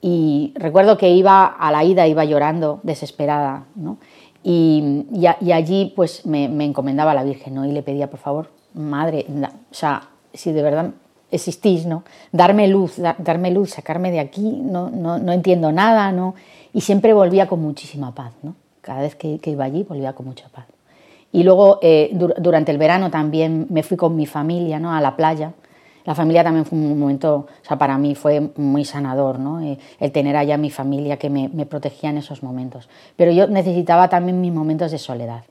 Y 0.00 0.52
recuerdo 0.56 0.96
que 0.96 1.10
iba 1.10 1.46
a 1.46 1.72
la 1.72 1.84
ida, 1.84 2.06
iba 2.06 2.24
llorando, 2.24 2.80
desesperada, 2.82 3.66
¿no? 3.74 3.98
Y, 4.42 5.06
y, 5.12 5.50
allí 5.50 5.92
pues 5.96 6.24
me, 6.24 6.44
encomendaba 6.64 7.10
a 7.10 7.14
la 7.14 7.24
Virgen, 7.24 7.54
¿no? 7.54 7.64
Y 7.64 7.72
le 7.72 7.82
pedía, 7.82 8.08
por 8.08 8.20
favor, 8.20 8.50
madre, 8.74 9.26
o 9.28 9.74
sea, 9.74 10.10
si 10.32 10.52
de 10.52 10.62
verdad 10.62 10.92
existís, 11.32 11.86
¿no? 11.86 12.04
Darme 12.30 12.68
luz, 12.68 12.98
darme 13.18 13.50
luz, 13.50 13.70
sacarme 13.70 14.12
de 14.12 14.20
aquí, 14.20 14.60
no, 14.62 14.88
no, 14.90 15.18
no, 15.18 15.32
entiendo 15.32 15.72
nada, 15.72 16.12
¿no? 16.12 16.36
Y 16.72 16.82
siempre 16.82 17.12
volvía 17.12 17.48
con 17.48 17.60
muchísima 17.60 18.14
paz, 18.14 18.34
¿no? 18.42 18.54
Cada 18.82 19.00
vez 19.00 19.16
que, 19.16 19.40
iba 19.44 19.64
allí 19.64 19.82
volvía 19.82 20.12
con 20.12 20.26
mucha 20.26 20.48
paz. 20.48 20.66
Y 21.32 21.42
luego, 21.42 21.80
eh, 21.82 22.10
durante 22.12 22.70
el 22.70 22.78
verano 22.78 23.10
también 23.10 23.66
me 23.68 23.82
fui 23.82 23.96
con 23.96 24.14
mi 24.14 24.26
familia, 24.26 24.78
¿no? 24.78 24.94
A 24.94 25.00
la 25.00 25.16
playa 25.16 25.54
la 26.06 26.14
familia 26.14 26.44
también 26.44 26.64
fue 26.64 26.78
un 26.78 26.98
momento, 26.98 27.34
o 27.34 27.66
sea, 27.66 27.76
para 27.76 27.98
mí 27.98 28.14
fue 28.14 28.52
muy 28.56 28.84
sanador, 28.84 29.40
¿no? 29.40 29.60
Eh, 29.60 29.76
el 29.98 30.12
tener 30.12 30.36
allá 30.36 30.56
mi 30.56 30.70
familia 30.70 31.18
que 31.18 31.28
me, 31.28 31.48
protegía 31.66 32.10
en 32.10 32.18
esos 32.18 32.44
momentos. 32.44 32.88
Pero 33.16 33.32
yo 33.32 33.48
necesitaba 33.48 34.08
también 34.08 34.40
mis 34.40 34.52
momentos 34.52 34.92
de 34.92 34.98
soledad. 34.98 35.42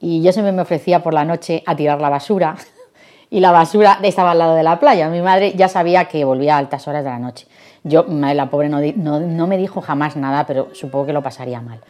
Y 0.00 0.22
yo 0.22 0.32
siempre 0.32 0.52
me 0.52 0.62
ofrecía 0.62 1.02
por 1.02 1.12
la 1.12 1.24
noche 1.24 1.64
a 1.66 1.74
tirar 1.74 2.00
la 2.00 2.08
basura 2.08 2.54
y 3.30 3.40
la 3.40 3.50
basura 3.50 3.98
estaba 4.02 4.30
al 4.30 4.38
lado 4.38 4.54
de 4.54 4.62
la 4.62 4.78
playa. 4.78 5.08
Mi 5.08 5.20
madre 5.20 5.54
ya 5.56 5.66
sabía 5.66 6.04
que 6.04 6.24
volvía 6.24 6.54
a 6.54 6.58
altas 6.58 6.86
horas 6.86 7.02
de 7.02 7.10
la 7.10 7.18
noche. 7.18 7.48
Yo, 7.82 8.04
la 8.08 8.48
pobre 8.48 8.68
no, 8.68 8.80
no, 9.20 9.46
me 9.48 9.58
dijo 9.58 9.80
jamás 9.80 10.16
nada, 10.16 10.46
pero 10.46 10.68
supongo 10.72 11.06
que 11.06 11.12
lo 11.12 11.22
pasaría 11.22 11.60
mal. 11.60 11.80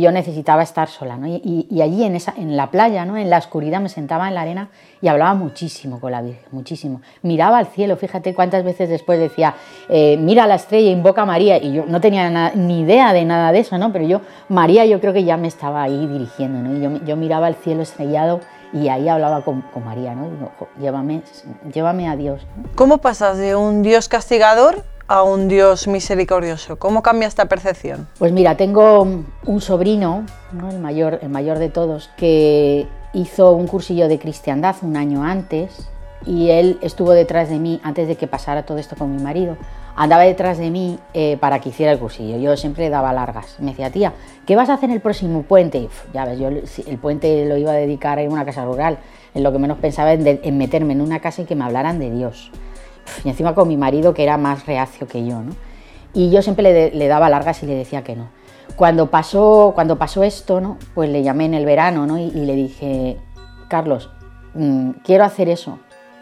Yo 0.00 0.10
necesitaba 0.10 0.62
estar 0.62 0.88
sola, 0.88 1.16
¿no? 1.18 1.26
Y, 1.26 1.80
allí 1.82 2.04
en, 2.04 2.16
esa, 2.16 2.32
en 2.36 2.56
la 2.56 2.70
playa, 2.70 3.04
¿no? 3.04 3.18
En 3.18 3.28
la 3.28 3.36
oscuridad 3.36 3.80
me 3.80 3.90
sentaba 3.90 4.26
en 4.28 4.34
la 4.34 4.40
arena 4.40 4.70
y 5.02 5.08
hablaba 5.08 5.34
muchísimo 5.34 6.00
con 6.00 6.12
la 6.12 6.22
Virgen, 6.22 6.44
muchísimo. 6.50 7.02
Miraba 7.20 7.58
al 7.58 7.66
cielo, 7.66 7.96
fíjate 7.96 8.34
cuántas 8.34 8.64
veces 8.64 8.88
después 8.88 9.20
decía, 9.20 9.54
eh, 9.90 10.16
mira 10.18 10.46
la 10.46 10.54
estrella, 10.54 10.90
invoca 10.90 11.22
a 11.22 11.26
María, 11.26 11.58
y 11.58 11.74
yo 11.74 11.84
no 11.86 12.00
tenía 12.00 12.52
ni 12.54 12.80
idea 12.80 13.12
de 13.12 13.26
nada 13.26 13.52
de 13.52 13.58
eso, 13.58 13.76
¿no? 13.76 13.92
Pero 13.92 14.06
yo, 14.06 14.22
María 14.48 14.86
yo 14.86 14.98
creo 14.98 15.12
que 15.12 15.24
ya 15.24 15.36
me 15.36 15.48
estaba 15.48 15.82
ahí 15.82 16.06
dirigiendo, 16.06 16.60
¿no? 16.60 16.98
Y 16.98 17.06
yo, 17.06 17.16
miraba 17.16 17.48
el 17.48 17.54
cielo 17.56 17.82
estrellado 17.82 18.40
y 18.72 18.88
ahí 18.88 19.10
hablaba 19.10 19.42
con, 19.42 19.62
María, 19.84 20.14
¿no? 20.14 20.30
Digo, 20.30 20.52
llévame, 20.80 21.22
llévame 21.70 22.08
a 22.08 22.16
Dios. 22.16 22.46
¿Cómo 22.74 22.98
pasas 22.98 23.36
de 23.36 23.54
un 23.56 23.82
Dios 23.82 24.08
castigador 24.08 24.82
a 25.12 25.22
un 25.24 25.46
Dios 25.46 25.88
misericordioso? 25.88 26.78
¿Cómo 26.78 27.02
cambia 27.02 27.28
esta 27.28 27.44
percepción? 27.44 28.08
Pues 28.18 28.32
mira, 28.32 28.56
tengo 28.56 29.02
un 29.44 29.60
sobrino, 29.60 30.24
el, 30.70 30.78
mayor, 30.78 31.18
el 31.20 31.28
mayor 31.28 31.58
de 31.58 31.68
todos, 31.68 32.08
que 32.16 32.86
hizo 33.12 33.52
un 33.52 33.66
cursillo 33.66 34.08
de 34.08 34.18
cristiandad 34.18 34.74
un 34.80 34.96
año 34.96 35.22
antes 35.22 35.86
y 36.24 36.48
él 36.48 36.78
estuvo 36.80 37.10
detrás 37.10 37.50
de 37.50 37.58
mí 37.58 37.78
antes 37.82 38.08
de 38.08 38.16
que 38.16 38.26
pasara 38.26 38.62
todo 38.62 38.78
esto 38.78 38.96
con 38.96 39.14
mi 39.14 39.22
marido. 39.22 39.58
Andaba 39.96 40.22
detrás 40.22 40.56
de 40.56 40.70
mí 40.70 40.98
eh, 41.12 41.36
para 41.36 41.60
que 41.60 41.68
hiciera 41.68 41.92
el 41.92 41.98
cursillo. 41.98 42.38
Yo 42.38 42.56
siempre 42.56 42.88
daba 42.88 43.12
largas. 43.12 43.56
Me 43.58 43.72
decía, 43.72 43.90
tía, 43.90 44.14
¿qué 44.46 44.56
vas 44.56 44.70
a 44.70 44.74
hacer 44.74 44.88
en 44.88 44.94
el 44.94 45.02
próximo 45.02 45.42
puente? 45.42 45.90
ya 46.14 46.24
ves, 46.24 46.38
yo 46.38 46.48
el 46.48 46.98
puente 46.98 47.44
lo 47.44 47.58
iba 47.58 47.72
a 47.72 47.74
dedicar 47.74 48.18
a 48.18 48.22
una 48.22 48.46
casa 48.46 48.64
rural. 48.64 48.96
En 49.34 49.42
lo 49.42 49.52
que 49.52 49.58
menos 49.58 49.76
pensaba 49.76 50.14
en, 50.14 50.26
en 50.42 50.56
meterme 50.56 50.94
en 50.94 51.02
una 51.02 51.20
casa 51.20 51.42
y 51.42 51.44
que 51.44 51.54
me 51.54 51.64
hablaran 51.64 51.98
de 51.98 52.10
Dios 52.10 52.50
y 53.24 53.28
encima 53.28 53.54
con 53.54 53.68
mi 53.68 53.76
marido 53.76 54.14
que 54.14 54.22
era 54.22 54.36
más 54.36 54.66
reacio 54.66 55.06
que 55.06 55.24
yo, 55.24 55.40
¿no? 55.42 55.52
Y 56.14 56.30
yo 56.30 56.42
siempre 56.42 56.90
le, 56.92 57.08
daba 57.08 57.30
largas 57.30 57.62
y 57.62 57.66
le 57.66 57.74
decía 57.74 58.04
que 58.04 58.16
no. 58.16 58.28
Cuando 58.76 59.10
pasó, 59.10 59.72
cuando 59.74 59.96
pasó 59.96 60.22
esto, 60.22 60.60
¿no? 60.60 60.78
Pues 60.94 61.08
le 61.08 61.22
llamé 61.22 61.46
en 61.46 61.54
el 61.54 61.64
verano, 61.64 62.06
¿no? 62.06 62.18
Y, 62.18 62.30
le 62.30 62.54
dije, 62.54 63.16
Carlos, 63.68 64.10
mm, 64.54 64.90
quiero 65.04 65.24
hacer 65.24 65.48
eso. 65.48 65.78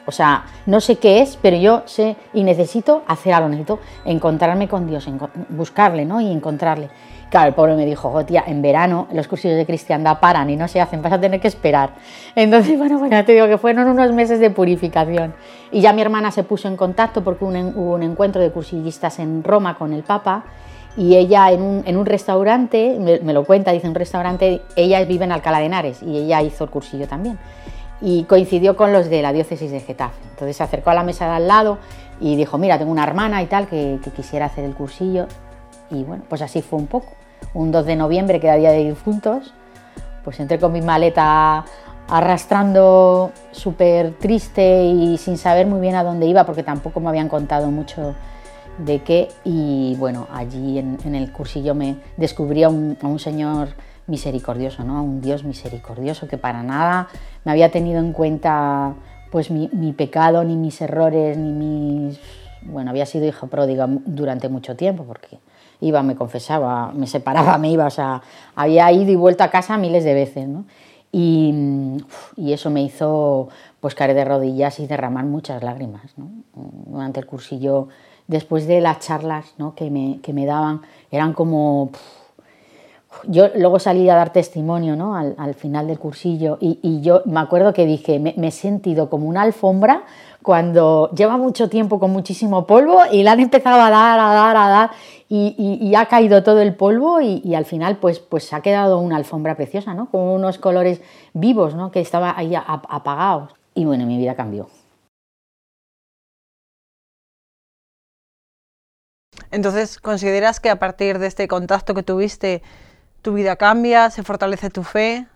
O 0.07 0.13
sea, 0.13 0.45
no 0.67 0.81
sé 0.81 0.97
qué 0.97 1.23
es, 1.23 1.39
pero 1.41 1.57
yo 1.57 1.83
sé 1.87 2.17
y 2.33 2.43
necesito 2.43 3.03
hacer 3.07 3.33
algo, 3.33 3.49
necesito 3.49 3.81
encontrarme 4.05 4.69
con 4.69 4.87
Dios, 4.87 5.09
buscarle, 5.51 6.05
¿no? 6.05 6.21
Y 6.21 6.31
encontrarle. 6.31 6.91
Claro, 7.31 7.47
el 7.47 7.55
pobre 7.55 7.77
me 7.77 7.87
dijo, 7.87 8.11
oh, 8.13 8.25
tía, 8.25 8.43
en 8.49 8.61
verano 8.61 9.07
los 9.13 9.29
cursos 9.29 9.53
de 9.53 9.65
cristiandad 9.65 10.19
paran 10.19 10.51
y 10.51 10.57
no 10.57 10.67
se 10.67 10.81
hacen, 10.81 11.01
vas 11.01 11.13
a 11.13 11.21
tener 11.21 11.41
que 11.41 11.47
esperar. 11.47 11.91
Entonces, 12.35 12.77
bueno, 12.79 12.99
bueno, 12.99 13.25
te 13.25 13.33
digo 13.33 13.47
que 13.47 13.57
fueron 13.57 13.87
unos 13.87 14.13
meses 14.13 14.41
de 14.41 14.51
purificación. 14.51 15.33
Y 15.71 15.81
ya 15.81 15.93
mi 15.93 16.03
hermana 16.03 16.33
se 16.33 16.43
puso 16.43 16.67
en 16.67 16.77
contacto 16.77 17.23
porque 17.23 17.45
hubo 17.45 17.95
un 17.95 18.03
encuentro 18.03 18.43
de 18.43 18.51
cursillistas 18.51 19.21
en 19.21 19.45
Roma 19.45 19.79
con 19.79 19.93
el 19.93 20.03
Papa 20.03 20.45
y 20.97 21.15
ella 21.15 21.53
en 21.53 21.63
un, 21.97 22.07
restaurante, 22.07 22.99
me, 22.99 23.33
lo 23.33 23.45
cuenta, 23.45 23.71
dice 23.71 23.87
un 23.87 23.95
restaurante, 23.95 24.63
ella 24.75 25.05
vive 25.05 25.25
en 25.25 25.31
Alcalá 25.31 25.61
de 25.61 25.67
Henares 25.67 26.03
y 26.03 26.19
ella 26.19 26.43
hizo 26.43 26.65
el 26.65 26.71
cursillo 26.71 27.07
también. 27.07 27.39
Y 28.01 28.25
coincidió 28.25 28.75
con 28.75 28.93
los 28.93 29.09
de 29.09 29.23
la 29.23 29.33
diócesis 29.33 29.71
de 29.71 29.79
Getafe. 29.79 30.21
Entonces 30.31 30.57
se 30.57 30.65
acercó 30.65 30.91
a 30.91 30.95
la 30.95 31.05
mesa 31.05 31.27
de 31.27 31.37
al 31.37 31.47
lado 31.47 31.79
y 32.19 32.35
dijo, 32.35 32.59
mira, 32.59 32.77
tengo 32.77 32.91
una 32.91 33.05
hermana 33.05 33.41
y 33.41 33.47
tal 33.47 33.69
que 33.69 34.01
quisiera 34.17 34.47
hacer 34.47 34.65
el 34.65 34.75
cursillo. 34.75 35.29
Y 35.91 36.03
bueno, 36.03 36.25
pues 36.29 36.43
así 36.43 36.61
fue 36.61 36.81
un 36.81 36.87
poco 36.89 37.20
un 37.55 37.73
2 37.73 37.87
de 37.87 37.97
noviembre, 37.97 38.41
que 38.41 38.47
era 38.47 38.57
día 38.57 38.71
de 38.71 38.85
difuntos, 38.89 39.53
pues 40.25 40.39
entré 40.41 40.59
con 40.59 40.73
mi 40.73 40.83
maleta 40.83 41.65
arrastrando 42.09 43.31
súper 43.53 44.13
triste 44.19 44.85
y 44.85 45.17
sin 45.17 45.39
saber 45.39 45.67
muy 45.67 45.81
bien 45.81 45.95
a 45.95 46.03
dónde 46.03 46.27
iba, 46.27 46.45
porque 46.45 46.63
tampoco 46.63 47.01
me 47.01 47.09
habían 47.09 47.29
contado 47.29 47.71
mucho 47.71 48.15
de 48.79 49.01
qué. 49.03 49.29
Y 49.45 49.95
bueno, 49.99 50.27
allí 50.33 50.79
en, 50.79 51.15
el 51.15 51.33
cursillo 51.33 51.75
me 51.75 51.97
descubrí 52.17 52.65
a 52.65 52.69
un, 52.69 53.19
señor 53.19 53.69
misericordioso, 54.07 54.83
¿no? 54.83 54.99
a 54.99 55.03
un 55.03 55.21
Dios 55.21 55.45
misericordioso 55.45 56.27
que 56.27 56.37
para 56.37 56.65
nada 56.65 57.09
me 57.45 57.53
había 57.53 57.71
tenido 57.71 58.01
en 58.01 58.13
cuenta 58.13 58.95
pues 59.31 59.53
mi, 59.53 59.71
mi 59.73 59.93
pecado, 59.93 60.43
ni 60.43 60.57
mis 60.57 60.81
errores, 60.81 61.37
ni 61.37 61.53
mis... 61.53 62.21
Bueno, 62.63 62.91
había 62.91 63.07
sido 63.07 63.27
hija 63.27 63.47
pródiga 63.47 63.87
durante 63.89 64.49
mucho 64.49 64.75
tiempo, 64.75 65.05
porque 65.05 65.39
iba, 65.81 66.03
me 66.03 66.17
confesaba, 66.17 66.93
me 66.93 67.07
separaba, 67.07 67.59
me 67.59 67.71
iba, 67.71 67.87
o 67.87 67.91
sea, 67.91 68.23
había 68.55 68.91
ido 68.93 69.11
y 69.11 69.17
vuelto 69.17 69.45
a 69.45 69.49
casa 69.49 69.77
miles 69.77 70.05
de 70.05 70.15
veces, 70.15 70.49
¿no? 70.49 70.65
Y, 71.13 71.53
eso 72.37 72.71
me 72.71 72.83
hizo 72.83 73.49
pues 73.81 73.95
caer 73.95 74.15
de 74.15 74.25
rodillas 74.25 74.79
y 74.81 74.87
derramar 74.87 75.25
muchas 75.25 75.63
lágrimas, 75.63 76.13
¿no? 76.17 76.31
Durante 76.87 77.21
el 77.21 77.27
cursillo, 77.27 77.89
después 78.31 78.67
de 78.67 78.81
las 78.81 79.01
charlas 79.01 79.55
¿no? 79.59 79.75
que, 79.75 79.91
me, 79.91 80.21
que 80.23 80.33
me 80.33 80.47
daban, 80.47 80.83
eran 81.11 81.33
como... 81.33 81.91
Yo 83.25 83.49
luego 83.57 83.81
salí 83.81 84.09
a 84.09 84.15
dar 84.15 84.33
testimonio 84.33 84.95
¿no? 84.95 85.17
al, 85.17 85.35
al 85.37 85.55
final 85.55 85.89
del 85.89 85.99
cursillo 85.99 86.59
y, 86.61 87.01
yo 87.01 87.23
me 87.27 87.41
acuerdo 87.41 87.73
que 87.73 87.85
dije, 87.85 88.21
me 88.21 88.47
he 88.47 88.51
sentido 88.53 89.11
como 89.11 89.27
una 89.27 89.43
alfombra 89.43 90.05
cuando 90.43 91.11
lleva 91.11 91.37
mucho 91.37 91.69
tiempo 91.69 91.99
con 92.01 92.11
muchísimo 92.11 92.67
polvo 92.67 93.01
y 93.11 93.23
le 93.23 93.31
han 93.31 93.41
empezado 93.41 93.81
a 93.81 93.91
dar, 93.91 94.19
a 94.19 94.33
dar, 94.33 94.57
a 94.57 94.69
dar 94.69 94.91
y, 95.29 95.95
ha 95.95 96.07
caído 96.07 96.43
todo 96.43 96.61
el 96.61 96.75
polvo 96.75 97.21
y, 97.21 97.55
al 97.55 97.65
final 97.65 97.99
pues, 97.99 98.19
pues 98.19 98.53
ha 98.53 98.63
quedado 98.63 98.99
una 98.99 99.17
alfombra 99.17 99.55
preciosa, 99.55 99.95
¿no? 99.95 100.11
Con 100.11 100.23
unos 100.23 100.59
colores 100.59 101.01
vivos, 101.35 101.75
¿no? 101.75 101.91
Que 101.91 102.01
estaba 102.01 102.37
ahí 102.37 102.55
apagados. 102.57 103.55
Y 103.75 103.85
bueno, 103.85 104.07
mi 104.07 104.19
vida 104.19 104.35
cambió. 104.35 104.69
Entonces, 109.53 109.99
¿consideras 109.99 110.61
que 110.61 110.71
a 110.71 110.79
partir 110.79 111.19
de 111.19 111.27
este 111.27 111.49
contacto 111.49 111.95
que 111.95 112.03
tuviste, 112.03 112.63
tu 113.23 113.35
vida 113.35 113.57
cambia, 113.57 114.11
se 114.11 114.23
fortalece 114.23 114.71
tu 114.71 114.83
fe, 114.83 115.27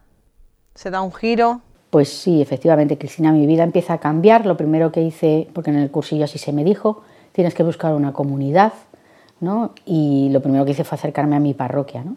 se 0.75 0.91
da 0.91 1.03
un 1.03 1.13
giro? 1.13 1.63
Pues 1.95 2.09
sí, 2.09 2.43
efectivamente, 2.43 2.99
Cristina, 2.99 3.31
mi 3.31 3.47
vida 3.47 3.63
empieza 3.63 3.93
a 3.93 3.99
cambiar. 3.99 4.47
Lo 4.47 4.57
primero 4.57 4.91
que 4.91 5.01
hice, 5.01 5.47
porque 5.53 5.71
en 5.71 5.77
el 5.77 5.93
cursillo 5.93 6.25
así 6.25 6.39
se 6.39 6.53
me 6.53 6.65
dijo, 6.65 7.03
tienes 7.31 7.55
que 7.55 7.63
buscar 7.63 7.95
una 7.95 8.13
comunidad, 8.13 8.73
¿no? 9.39 9.71
Y 9.87 10.29
lo 10.33 10.43
primero 10.43 10.65
que 10.65 10.73
hice 10.73 10.83
fue 10.83 10.97
acercarme 10.97 11.37
a 11.37 11.39
mi 11.39 11.55
parroquia, 11.55 12.03
¿no? 12.03 12.17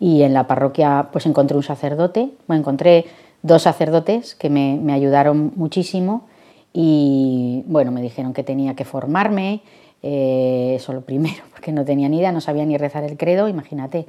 Y 0.00 0.22
en 0.22 0.34
la 0.34 0.48
parroquia 0.48 1.10
pues 1.12 1.24
encontré 1.26 1.56
un 1.56 1.62
sacerdote, 1.62 2.30
bueno, 2.48 2.62
encontré 2.62 3.04
dos 3.42 3.62
sacerdotes 3.62 4.34
que 4.34 4.50
me, 4.50 4.92
ayudaron 4.92 5.52
muchísimo 5.54 6.26
y 6.72 7.62
bueno, 7.68 7.92
me 7.92 8.02
dijeron 8.02 8.32
que 8.32 8.42
tenía 8.42 8.74
que 8.74 8.84
formarme, 8.84 9.62
eh, 10.02 10.72
eso 10.74 10.92
lo 10.92 11.02
primero, 11.02 11.44
porque 11.52 11.70
no 11.70 11.84
tenía 11.84 12.08
ni 12.08 12.18
idea, 12.18 12.32
no 12.32 12.40
sabía 12.40 12.64
ni 12.64 12.76
rezar 12.76 13.04
el 13.04 13.16
credo, 13.16 13.46
imagínate. 13.46 14.06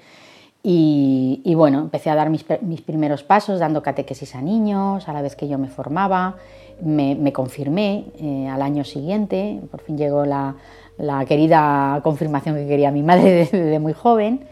Y, 0.65 1.53
bueno, 1.55 1.79
empecé 1.79 2.09
a 2.09 2.15
dar 2.15 2.29
mis, 2.29 2.43
primeros 2.43 3.23
pasos 3.23 3.59
dando 3.59 3.83
catequesis 3.83 4.33
a 4.33 4.41
niños, 4.41 5.09
a 5.09 5.13
la 5.13 5.21
vez 5.21 5.35
que 5.35 5.49
yo 5.49 5.57
me 5.57 5.67
formaba, 5.67 6.37
me, 6.81 7.33
confirmé 7.33 8.05
eh, 8.17 8.47
al 8.47 8.61
año 8.61 8.85
siguiente, 8.85 9.59
por 9.69 9.81
fin 9.81 9.97
llegó 9.97 10.25
la, 10.25 10.55
querida 11.27 11.99
confirmación 12.01 12.55
que 12.55 12.65
quería 12.65 12.91
mi 12.91 13.03
madre 13.03 13.47
desde, 13.51 13.79
muy 13.79 13.91
joven. 13.91 14.45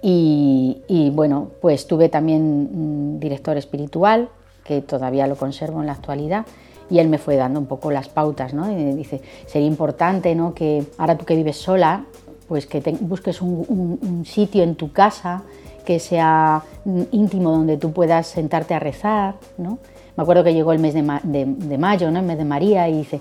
Y, 0.00 1.12
bueno, 1.12 1.48
pues 1.60 1.86
tuve 1.86 2.08
también 2.08 2.40
un 2.40 3.20
director 3.20 3.58
espiritual, 3.58 4.30
que 4.64 4.80
todavía 4.80 5.26
lo 5.26 5.36
conservo 5.36 5.80
en 5.80 5.86
la 5.86 5.92
actualidad, 5.92 6.46
y 6.88 7.00
él 7.00 7.08
me 7.08 7.18
fue 7.18 7.36
dando 7.36 7.60
un 7.60 7.66
poco 7.66 7.90
las 7.90 8.08
pautas, 8.08 8.54
¿no? 8.54 8.72
Y 8.72 8.94
dice, 8.94 9.20
sería 9.46 9.68
importante, 9.68 10.34
¿no? 10.34 10.54
Que 10.54 10.84
ahora 10.96 11.18
tú 11.18 11.26
que 11.26 11.36
vives 11.36 11.58
sola, 11.58 12.06
pues 12.50 12.66
que 12.66 12.80
busques 13.02 13.40
un, 13.42 14.24
sitio 14.26 14.64
en 14.64 14.74
tu 14.74 14.90
casa 14.90 15.44
que 15.84 16.00
sea 16.00 16.64
íntimo 17.12 17.52
donde 17.52 17.76
tú 17.76 17.92
puedas 17.92 18.26
sentarte 18.26 18.74
a 18.74 18.80
rezar, 18.80 19.36
¿no? 19.56 19.78
Me 20.16 20.22
acuerdo 20.22 20.42
que 20.42 20.52
llegó 20.52 20.72
el 20.72 20.80
mes 20.80 20.92
de, 20.92 21.78
mayo, 21.78 22.10
¿no? 22.10 22.18
el 22.18 22.26
mes 22.26 22.38
de 22.38 22.44
María, 22.44 22.88
y 22.88 22.98
dice, 22.98 23.20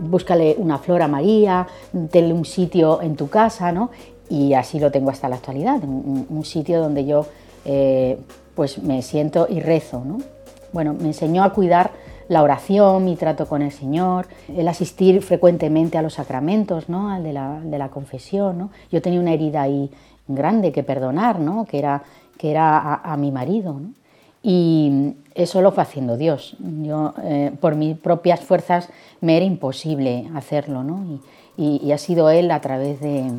búscale 0.00 0.56
una 0.58 0.78
flor 0.78 1.02
a 1.02 1.08
María, 1.08 1.68
tenle 2.10 2.34
un 2.34 2.44
sitio 2.44 3.00
en 3.00 3.14
tu 3.14 3.28
casa, 3.28 3.70
¿no? 3.70 3.90
Y 4.28 4.54
así 4.54 4.80
lo 4.80 4.90
tengo 4.90 5.10
hasta 5.10 5.28
la 5.28 5.36
actualidad, 5.36 5.80
un, 5.84 6.44
sitio 6.44 6.80
donde 6.80 7.04
yo 7.04 7.26
eh, 7.64 8.18
pues 8.56 8.82
me 8.82 9.02
siento 9.02 9.46
y 9.48 9.60
rezo, 9.60 10.02
¿no? 10.04 10.18
Bueno, 10.72 10.94
me 10.94 11.06
enseñó 11.06 11.44
a 11.44 11.52
cuidar 11.52 11.92
la 12.32 12.42
oración, 12.42 13.04
mi 13.04 13.14
trato 13.14 13.46
con 13.46 13.60
el 13.60 13.70
Señor, 13.70 14.26
el 14.56 14.66
asistir 14.66 15.20
frecuentemente 15.20 15.98
a 15.98 16.02
los 16.02 16.14
sacramentos, 16.14 16.88
¿no? 16.88 17.10
al 17.10 17.22
de 17.22 17.34
la, 17.34 17.60
de 17.60 17.76
la 17.76 17.90
confesión. 17.90 18.56
¿no? 18.56 18.70
Yo 18.90 19.02
tenía 19.02 19.20
una 19.20 19.34
herida 19.34 19.60
ahí 19.60 19.90
grande 20.26 20.72
que 20.72 20.82
perdonar, 20.82 21.40
¿no? 21.40 21.66
que 21.66 21.78
era, 21.78 22.02
que 22.38 22.50
era 22.50 22.94
a, 22.94 23.16
mi 23.18 23.30
marido. 23.30 23.74
¿no? 23.74 23.90
Y 24.42 25.14
eso 25.34 25.60
lo 25.60 25.72
fue 25.72 25.82
haciendo 25.82 26.16
Dios. 26.16 26.56
Yo, 26.58 27.12
eh, 27.22 27.52
por 27.60 27.76
mis 27.76 27.98
propias 27.98 28.40
fuerzas, 28.40 28.88
me 29.20 29.36
era 29.36 29.44
imposible 29.44 30.30
hacerlo. 30.34 30.82
¿no? 30.82 31.20
Y, 31.58 31.82
y, 31.84 31.92
ha 31.92 31.98
sido 31.98 32.30
Él 32.30 32.50
a 32.50 32.62
través 32.62 32.98
de, 33.00 33.30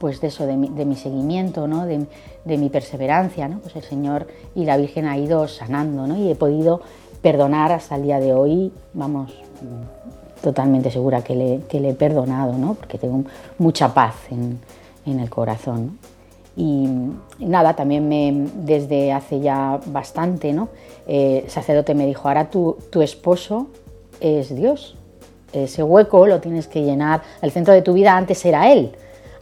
pues 0.00 0.20
de 0.20 0.26
eso, 0.26 0.44
de 0.44 0.56
mi, 0.56 0.68
de 0.70 0.84
mi 0.86 0.96
seguimiento, 0.96 1.68
¿no? 1.68 1.86
de, 1.86 2.04
de, 2.44 2.58
mi 2.58 2.68
perseverancia. 2.68 3.46
¿no? 3.46 3.60
Pues 3.60 3.76
el 3.76 3.82
Señor 3.82 4.26
y 4.56 4.64
la 4.64 4.76
Virgen 4.76 5.06
ha 5.06 5.16
ido 5.16 5.46
sanando 5.46 6.08
¿no? 6.08 6.16
y 6.16 6.32
he 6.32 6.34
podido 6.34 6.80
perdonar 7.22 7.72
hasta 7.72 7.96
el 7.96 8.02
día 8.02 8.20
de 8.20 8.32
hoy, 8.34 8.72
vamos, 8.94 9.32
totalmente 10.42 10.90
segura 10.90 11.22
que 11.22 11.34
le, 11.34 11.60
que 11.68 11.80
le 11.80 11.90
he 11.90 11.94
perdonado, 11.94 12.54
¿no? 12.54 12.74
porque 12.74 12.98
tengo 12.98 13.24
mucha 13.58 13.92
paz 13.92 14.14
en, 14.30 14.58
en 15.06 15.20
el 15.20 15.30
corazón. 15.30 15.98
Y 16.56 16.88
nada, 17.38 17.74
también 17.74 18.08
me, 18.08 18.48
desde 18.54 19.12
hace 19.12 19.40
ya 19.40 19.80
bastante, 19.86 20.52
¿no? 20.52 20.68
Eh, 21.06 21.44
sacerdote 21.48 21.94
me 21.94 22.06
dijo, 22.06 22.28
ahora 22.28 22.50
tu, 22.50 22.76
tu 22.90 23.02
esposo 23.02 23.68
es 24.20 24.54
Dios. 24.54 24.96
Ese 25.52 25.82
hueco 25.82 26.26
lo 26.26 26.40
tienes 26.40 26.66
que 26.66 26.82
llenar. 26.82 27.22
El 27.40 27.50
centro 27.50 27.72
de 27.72 27.82
tu 27.82 27.92
vida 27.92 28.16
antes 28.16 28.44
era 28.44 28.70
Él, 28.70 28.92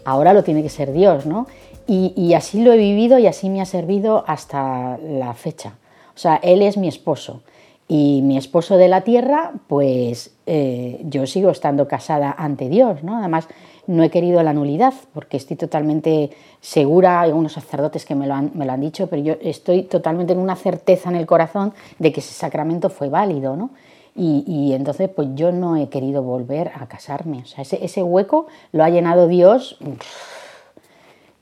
ahora 0.05 0.33
lo 0.33 0.45
tiene 0.45 0.63
que 0.63 0.69
ser 0.69 0.93
Dios, 0.93 1.27
¿no? 1.27 1.47
Y, 1.87 2.13
y 2.15 2.35
así 2.35 2.63
lo 2.63 2.73
he 2.73 2.77
vivido 2.77 3.19
y 3.19 3.27
así 3.27 3.49
me 3.49 3.63
ha 3.63 3.65
servido 3.65 4.23
hasta 4.27 4.99
la 4.99 5.33
fecha. 5.33 5.79
O 6.15 6.19
sea, 6.19 6.37
Él 6.37 6.61
es 6.63 6.77
mi 6.77 6.89
esposo. 6.89 7.41
Y 7.91 8.21
mi 8.23 8.37
esposo 8.37 8.77
de 8.77 8.89
la 8.89 9.01
tierra, 9.01 9.53
pues 9.67 10.37
eh, 10.45 11.01
yo 11.05 11.27
sigo 11.27 11.51
estando 11.51 11.89
casada 11.89 12.35
ante 12.37 12.69
Dios, 12.69 13.03
¿no? 13.03 13.17
Además, 13.17 13.49
no 13.87 14.03
he 14.03 14.11
querido 14.11 14.43
la 14.43 14.53
nulidad, 14.53 14.93
porque 15.15 15.39
estoy 15.39 15.57
totalmente 15.57 16.31
segura, 16.61 17.23
hay 17.23 17.31
algunos 17.31 17.53
sacerdotes 17.53 18.05
que 18.05 18.15
me 18.15 18.27
lo, 18.27 18.35
han, 18.35 18.51
me 18.53 18.67
lo 18.67 18.73
han 18.73 18.83
dicho, 18.83 19.07
pero 19.07 19.23
yo 19.23 19.37
estoy 19.41 19.85
totalmente 19.85 20.35
en 20.35 20.39
una 20.39 20.55
certeza 20.55 21.09
en 21.09 21.17
el 21.17 21.25
corazón 21.25 21.73
de 21.99 22.13
que 22.13 22.21
ese 22.21 22.35
sacramento 22.35 22.91
fue 22.91 23.09
válido, 23.09 23.57
¿no? 23.57 23.71
Y, 24.15 24.45
y 24.47 24.75
entonces, 24.75 25.09
pues 25.09 25.29
yo 25.35 25.51
no 25.51 25.77
he 25.77 25.89
querido 25.89 26.23
volver 26.23 26.73
a 26.75 26.87
casarme. 26.89 27.39
O 27.39 27.47
sea, 27.47 27.63
ese, 27.63 27.83
ese 27.83 28.03
hueco 28.03 28.49
lo 28.73 28.85
ha 28.85 28.91
llenado 28.91 29.29
Dios 29.29 29.79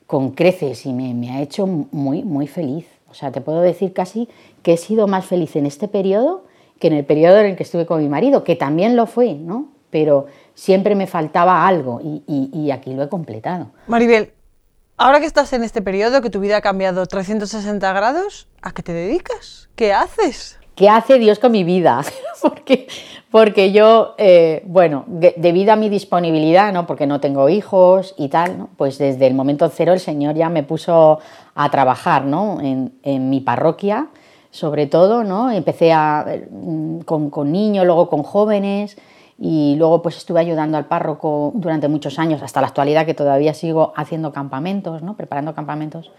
con 0.06 0.30
creces 0.30 0.86
y 0.86 0.92
me, 0.92 1.12
me 1.14 1.32
ha 1.32 1.42
hecho 1.42 1.66
muy, 1.66 2.22
muy 2.22 2.46
feliz. 2.46 2.86
Sea, 3.16 3.32
te 3.32 3.40
puedo 3.40 3.60
decir 3.60 3.92
casi 3.92 4.28
que 4.62 4.74
he 4.74 4.76
sido 4.76 5.06
más 5.06 5.24
feliz 5.24 5.56
en 5.56 5.66
este 5.66 5.88
periodo 5.88 6.44
que 6.78 6.88
en 6.88 6.92
el 6.92 7.04
periodo 7.06 7.38
en 7.38 7.46
el 7.46 7.56
que 7.56 7.62
estuve 7.62 7.86
con 7.86 8.02
mi 8.02 8.08
marido, 8.08 8.44
que 8.44 8.56
también 8.56 8.96
lo 8.96 9.06
fue, 9.06 9.34
¿no? 9.34 9.68
Pero 9.90 10.26
siempre 10.54 10.94
me 10.94 11.06
faltaba 11.06 11.66
algo 11.66 12.00
y, 12.02 12.22
y, 12.26 12.50
y 12.52 12.70
aquí 12.70 12.92
lo 12.92 13.02
he 13.02 13.08
completado. 13.08 13.70
Maribel, 13.86 14.32
ahora 14.98 15.20
que 15.20 15.26
estás 15.26 15.52
en 15.54 15.64
este 15.64 15.80
periodo, 15.80 16.20
que 16.20 16.28
tu 16.28 16.40
vida 16.40 16.58
ha 16.58 16.60
cambiado 16.60 17.06
360 17.06 17.90
grados, 17.94 18.48
¿a 18.60 18.72
qué 18.72 18.82
te 18.82 18.92
dedicas? 18.92 19.70
¿Qué 19.74 19.94
haces? 19.94 20.58
¿Qué 20.76 20.90
hace 20.90 21.18
Dios 21.18 21.38
con 21.38 21.52
mi 21.52 21.64
vida? 21.64 22.02
porque, 22.42 22.86
porque 23.30 23.72
yo, 23.72 24.14
eh, 24.18 24.62
bueno, 24.66 25.04
de, 25.06 25.32
debido 25.38 25.72
a 25.72 25.76
mi 25.76 25.88
disponibilidad, 25.88 26.70
¿no? 26.70 26.86
porque 26.86 27.06
no 27.06 27.18
tengo 27.18 27.48
hijos 27.48 28.14
y 28.18 28.28
tal, 28.28 28.58
¿no? 28.58 28.68
pues 28.76 28.98
desde 28.98 29.26
el 29.26 29.32
momento 29.32 29.66
cero 29.70 29.94
el 29.94 30.00
Señor 30.00 30.34
ya 30.34 30.50
me 30.50 30.62
puso 30.62 31.18
a 31.54 31.70
trabajar 31.70 32.26
¿no? 32.26 32.60
en, 32.60 33.30
mi 33.30 33.40
parroquia, 33.40 34.08
sobre 34.50 34.86
todo, 34.86 35.24
¿no? 35.24 35.50
Empecé 35.50 35.94
a, 35.94 36.26
con, 37.06 37.30
con, 37.30 37.52
niños, 37.52 37.86
luego 37.86 38.10
con 38.10 38.22
jóvenes 38.22 38.98
y 39.38 39.76
luego 39.76 40.02
pues 40.02 40.18
estuve 40.18 40.40
ayudando 40.40 40.76
al 40.76 40.84
párroco 40.84 41.52
durante 41.54 41.88
muchos 41.88 42.18
años, 42.18 42.42
hasta 42.42 42.60
la 42.60 42.66
actualidad 42.66 43.06
que 43.06 43.14
todavía 43.14 43.54
sigo 43.54 43.94
haciendo 43.96 44.30
campamentos, 44.30 45.02
¿no? 45.02 45.16
preparando 45.16 45.54
campamentos. 45.54 46.10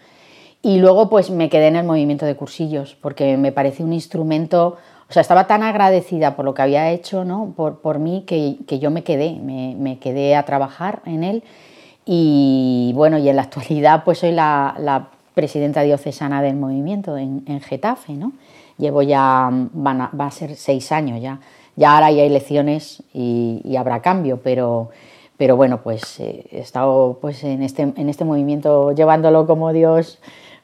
Y 0.62 0.80
luego 0.80 1.10
pues 1.10 1.30
me 1.30 1.50
quedé 1.50 1.68
en 1.68 1.76
el 1.76 1.86
movimiento 1.86 2.26
de 2.26 2.36
cursillos 2.36 2.96
porque 3.02 3.38
me 3.38 3.52
pareció 3.52 3.86
un 3.86 3.94
instrumento, 3.94 4.78
o 5.10 5.14
sea, 5.14 5.22
estaba 5.22 5.48
tan 5.48 5.64
agradecida 5.64 6.36
por 6.36 6.46
lo 6.46 6.54
que 6.54 6.64
había 6.64 6.90
hecho, 6.92 7.24
¿no? 7.24 7.54
Por, 7.56 7.80
por 7.80 8.00
mí 8.00 8.24
que, 8.26 8.58
que, 8.68 8.80
yo 8.80 8.90
me 8.90 9.04
quedé, 9.04 9.36
me, 9.36 9.76
me, 9.78 10.00
quedé 10.00 10.36
a 10.36 10.44
trabajar 10.44 11.02
en 11.06 11.24
él 11.24 11.44
y 12.06 12.92
bueno, 12.96 13.18
y 13.18 13.30
en 13.30 13.36
la 13.36 13.42
actualidad 13.44 14.04
pues 14.04 14.20
soy 14.20 14.32
la, 14.32 14.76
la 14.80 15.10
presidenta 15.36 15.84
diocesana 15.84 16.42
del 16.42 16.56
movimiento 16.56 17.18
en, 17.18 17.44
en 17.48 17.62
Getafe, 17.62 18.14
¿no? 18.14 18.34
Llevo 18.78 19.02
ya, 19.02 19.50
van 19.52 20.02
a, 20.02 20.12
va 20.20 20.28
a 20.28 20.32
ser 20.32 20.56
seis 20.56 20.92
años 20.92 21.22
ya. 21.22 21.40
Ya 21.76 21.94
ahora 21.94 22.08
hay 22.08 22.20
elecciones 22.20 23.04
y 23.14 23.76
habrá 23.76 24.02
cambio, 24.02 24.40
pero, 24.44 24.90
pero 25.38 25.56
bueno, 25.56 25.82
pues 25.82 26.20
eh, 26.20 26.46
he 26.52 26.60
estado 26.60 27.20
pues, 27.22 27.44
en, 27.44 27.64
este, 27.64 27.84
en 27.84 28.10
este 28.10 28.26
movimiento 28.26 28.92
llevándolo 28.92 29.46
como 29.48 29.72
Dios 29.72 30.20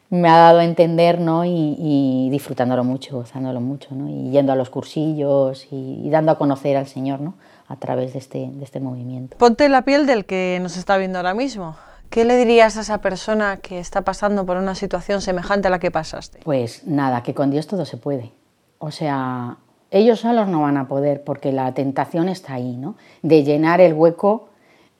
me 0.10 0.30
ha 0.30 0.38
dado 0.38 0.60
a 0.60 0.64
entender, 0.64 1.20
¿no? 1.20 1.44
Y, 1.44 1.76
y 1.80 2.30
disfrutándolo 2.30 2.84
mucho, 2.84 3.18
gozándolo 3.18 3.62
mucho, 3.62 3.96
¿no? 3.96 4.10
Y 4.10 4.30
yendo 4.30 4.52
a 4.52 4.56
los 4.56 4.70
cursillos 4.70 5.68
y, 5.72 6.02
y, 6.04 6.10
dando 6.12 6.32
a 6.32 6.38
conocer 6.38 6.78
al 6.78 6.86
Señor, 6.86 7.20
¿no? 7.20 7.34
A 7.68 7.78
través 7.78 8.14
de 8.14 8.20
este, 8.20 8.50
de 8.52 8.64
este 8.64 8.80
movimiento. 8.80 9.38
Ponte 9.38 9.68
la 9.70 9.82
piel 9.82 10.06
del 10.06 10.26
que 10.26 10.60
nos 10.62 10.78
está 10.78 10.98
viendo 10.98 11.18
ahora 11.18 11.34
mismo. 11.34 11.76
¿Qué 12.12 12.26
le 12.26 12.38
dirías 12.38 12.78
a 12.78 12.82
esa 12.82 13.00
persona 13.00 13.58
que 13.58 13.80
está 13.80 14.02
pasando 14.02 14.46
por 14.46 14.58
una 14.58 14.76
situación 14.76 15.22
semejante 15.22 15.70
a 15.70 15.72
la 15.72 15.80
que 15.80 15.90
pasaste? 15.90 16.42
Pues 16.44 16.86
nada, 16.86 17.24
que 17.24 17.34
con 17.34 17.50
Dios 17.50 17.66
todo 17.66 17.86
se 17.86 17.98
puede. 17.98 18.34
O 18.78 18.92
sea, 18.92 19.58
ellos 19.90 20.20
solos 20.20 20.48
no 20.48 20.62
van 20.62 20.78
a 20.78 20.88
poder 20.88 21.24
porque 21.24 21.52
la 21.52 21.74
tentación 21.74 22.30
está 22.30 22.54
ahí, 22.54 22.78
¿no? 22.78 22.98
De 23.24 23.44
llenar 23.44 23.82
el 23.82 23.94
hueco 23.96 24.50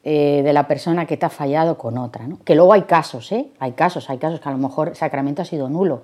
eh, 0.04 0.42
de 0.44 0.54
la 0.54 0.68
persona 0.68 1.06
que 1.06 1.16
te 1.16 1.26
ha 1.26 1.30
fallado 1.30 1.78
con 1.78 1.98
otra, 1.98 2.28
¿no? 2.28 2.38
Que 2.44 2.56
luego 2.56 2.74
hay 2.74 2.82
casos, 2.82 3.32
¿eh? 3.32 3.48
Hay 3.60 3.72
casos, 3.72 4.10
hay 4.10 4.18
casos 4.18 4.42
que 4.42 4.50
a 4.50 4.52
lo 4.52 4.58
mejor 4.58 4.90
el 4.90 4.96
sacramento 4.96 5.42
ha 5.42 5.46
sido 5.46 5.70
nulo, 5.70 6.02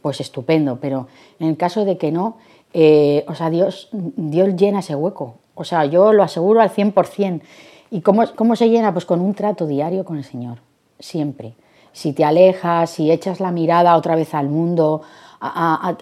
pues 0.00 0.20
estupendo, 0.20 0.78
pero 0.80 1.06
en 1.38 1.48
el 1.48 1.56
caso 1.56 1.84
de 1.84 1.98
que 1.98 2.10
no, 2.10 2.38
eh, 2.72 3.24
o 3.28 3.34
sea, 3.34 3.50
Dios, 3.50 3.90
Dios 3.92 4.56
llena 4.56 4.78
ese 4.78 4.94
hueco. 4.94 5.34
O 5.54 5.64
sea, 5.64 5.84
yo 5.84 6.12
lo 6.12 6.22
aseguro 6.22 6.60
al 6.60 6.70
100%. 6.70 7.42
¿Y 7.90 8.00
cómo, 8.00 8.24
cómo 8.34 8.56
se 8.56 8.70
llena? 8.70 8.92
Pues 8.92 9.04
con 9.04 9.20
un 9.20 9.34
trato 9.34 9.66
diario 9.66 10.04
con 10.04 10.16
el 10.16 10.24
Señor, 10.24 10.58
siempre. 10.98 11.54
Si 11.92 12.14
te 12.14 12.24
alejas, 12.24 12.88
si 12.88 13.10
echas 13.10 13.38
la 13.38 13.52
mirada 13.52 13.96
otra 13.96 14.16
vez 14.16 14.32
al 14.32 14.48
mundo, 14.48 15.02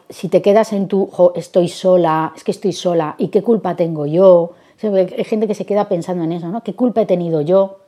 si 0.09 0.29
te 0.29 0.41
quedas 0.41 0.73
en 0.73 0.87
tu, 0.87 1.07
jo, 1.07 1.33
estoy 1.35 1.69
sola, 1.69 2.33
es 2.37 2.45
que 2.45 2.53
estoy 2.53 2.73
sola, 2.73 3.17
¿y 3.19 3.29
qué 3.29 3.43
culpa 3.43 3.75
tengo 3.75 4.07
yo? 4.07 4.53
Hay 4.83 5.25
gente 5.25 5.47
que 5.47 5.55
se 5.55 5.67
queda 5.67 5.89
pensando 5.89 6.25
en 6.25 6.33
eso, 6.33 6.49
¿no? 6.49 6.63
¿Qué 6.63 6.75
culpa 6.75 7.03
he 7.03 7.07
tenido 7.07 7.41
yo? 7.41 7.81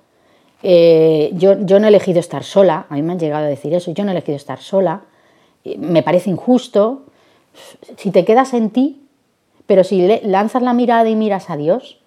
Eh, 0.62 1.30
yo? 1.34 1.58
Yo 1.64 1.80
no 1.80 1.86
he 1.86 1.88
elegido 1.88 2.20
estar 2.20 2.44
sola, 2.44 2.86
a 2.88 2.94
mí 2.94 3.02
me 3.02 3.12
han 3.12 3.18
llegado 3.18 3.44
a 3.44 3.48
decir 3.48 3.72
eso, 3.74 3.92
yo 3.92 4.04
no 4.04 4.10
he 4.10 4.14
elegido 4.14 4.36
estar 4.36 4.60
sola, 4.60 5.02
me 5.78 6.02
parece 6.02 6.30
injusto. 6.30 7.04
Si 7.96 8.10
te 8.10 8.24
quedas 8.24 8.54
en 8.54 8.70
ti, 8.70 9.02
pero 9.66 9.84
si 9.84 10.06
lanzas 10.24 10.62
la 10.62 10.72
mirada 10.72 11.08
y 11.08 11.16
miras 11.16 11.50
a 11.50 11.56
Dios, 11.56 11.98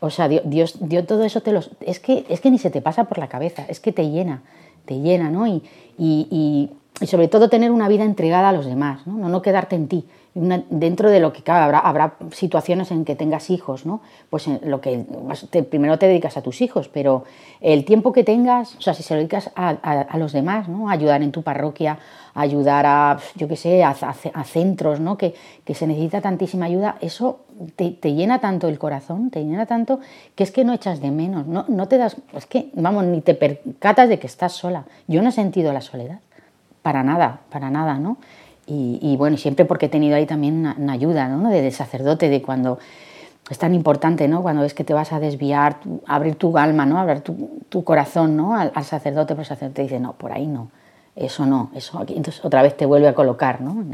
o 0.00 0.08
sea, 0.08 0.28
Dios, 0.28 0.78
Dios, 0.80 1.06
todo 1.06 1.24
eso 1.24 1.42
te 1.42 1.52
los... 1.52 1.70
Es 1.80 2.00
que, 2.00 2.24
es 2.28 2.40
que 2.40 2.50
ni 2.50 2.58
se 2.58 2.70
te 2.70 2.80
pasa 2.80 3.04
por 3.04 3.18
la 3.18 3.28
cabeza, 3.28 3.66
es 3.68 3.80
que 3.80 3.92
te 3.92 4.08
llena, 4.08 4.42
te 4.86 4.98
llena, 4.98 5.30
¿no? 5.30 5.46
Y, 5.46 6.70
y 7.00 7.06
sobre 7.06 7.28
todo 7.28 7.48
tener 7.48 7.70
una 7.70 7.88
vida 7.88 8.04
entregada 8.04 8.50
a 8.50 8.52
los 8.52 8.66
demás, 8.66 9.06
¿no? 9.06 9.28
No, 9.28 9.42
quedarte 9.42 9.74
en 9.74 9.88
ti. 9.88 10.04
Dentro 10.34 11.10
de 11.10 11.18
lo 11.18 11.32
que 11.32 11.42
claro, 11.42 11.64
habrá, 11.64 11.78
habrá 11.78 12.14
situaciones 12.30 12.92
en 12.92 13.04
que 13.04 13.16
tengas 13.16 13.50
hijos, 13.50 13.84
¿no? 13.84 14.00
Pues 14.28 14.46
lo 14.62 14.80
que 14.80 15.04
te, 15.50 15.64
primero 15.64 15.98
te 15.98 16.06
dedicas 16.06 16.36
a 16.36 16.42
tus 16.42 16.60
hijos, 16.60 16.88
pero 16.88 17.24
el 17.60 17.84
tiempo 17.84 18.12
que 18.12 18.22
tengas, 18.22 18.76
o 18.76 18.80
sea, 18.80 18.94
si 18.94 19.02
se 19.02 19.14
lo 19.14 19.18
dedicas 19.18 19.50
a, 19.56 19.70
a, 19.70 20.18
los 20.18 20.32
demás, 20.32 20.68
¿no? 20.68 20.88
A 20.88 20.92
ayudar 20.92 21.22
en 21.22 21.32
tu 21.32 21.42
parroquia, 21.42 21.98
ayudar 22.34 22.86
a, 22.86 23.18
yo 23.34 23.48
qué 23.48 23.56
sé, 23.56 23.82
a, 23.82 23.90
a, 23.90 24.44
centros, 24.44 25.00
¿no? 25.00 25.18
Que, 25.18 25.34
que, 25.64 25.74
se 25.74 25.86
necesita 25.86 26.20
tantísima 26.20 26.66
ayuda, 26.66 26.96
eso 27.00 27.40
te, 27.74 27.90
te, 27.90 28.14
llena 28.14 28.40
tanto 28.40 28.68
el 28.68 28.78
corazón, 28.78 29.30
te 29.30 29.42
llena 29.42 29.66
tanto 29.66 29.98
que 30.36 30.44
es 30.44 30.52
que 30.52 30.64
no 30.64 30.74
echas 30.74 31.00
de 31.00 31.10
menos, 31.10 31.46
no, 31.46 31.64
no 31.66 31.88
te 31.88 31.98
das, 31.98 32.16
es 32.34 32.46
que, 32.46 32.70
vamos, 32.74 33.04
ni 33.04 33.20
te 33.20 33.34
percatas 33.34 34.08
de 34.08 34.20
que 34.20 34.28
estás 34.28 34.52
sola. 34.52 34.84
Yo 35.08 35.22
no 35.22 35.30
he 35.30 35.32
sentido 35.32 35.72
la 35.72 35.80
soledad, 35.80 36.20
para 36.82 37.02
nada, 37.02 37.40
para 37.50 37.70
nada, 37.70 37.98
¿no? 37.98 38.16
Y, 38.72 39.16
bueno, 39.16 39.36
siempre 39.36 39.64
porque 39.64 39.86
he 39.86 39.88
tenido 39.88 40.14
ahí 40.14 40.26
también 40.26 40.64
una, 40.78 40.92
ayuda 40.92 41.26
¿no? 41.28 41.48
de, 41.50 41.68
sacerdote, 41.72 42.28
de 42.28 42.40
cuando 42.40 42.78
es 43.50 43.58
tan 43.58 43.74
importante, 43.74 44.28
¿no? 44.28 44.42
Cuando 44.42 44.62
ves 44.62 44.74
que 44.74 44.84
te 44.84 44.94
vas 44.94 45.12
a 45.12 45.18
desviar, 45.18 45.78
abrir 46.06 46.36
tu 46.36 46.56
alma, 46.56 46.86
¿no? 46.86 46.96
Abrir 46.96 47.20
tu, 47.20 47.84
corazón, 47.84 48.36
¿no? 48.36 48.54
Al, 48.54 48.84
sacerdote, 48.84 49.34
pero 49.34 49.40
el 49.40 49.48
sacerdote 49.48 49.82
dice, 49.82 49.98
no, 49.98 50.12
por 50.12 50.30
ahí 50.30 50.46
no, 50.46 50.70
eso 51.16 51.46
no, 51.46 51.72
eso 51.74 51.98
aquí. 51.98 52.14
Entonces 52.16 52.44
otra 52.44 52.62
vez 52.62 52.76
te 52.76 52.86
vuelve 52.86 53.08
a 53.08 53.14
colocar, 53.14 53.60
¿no? 53.60 53.84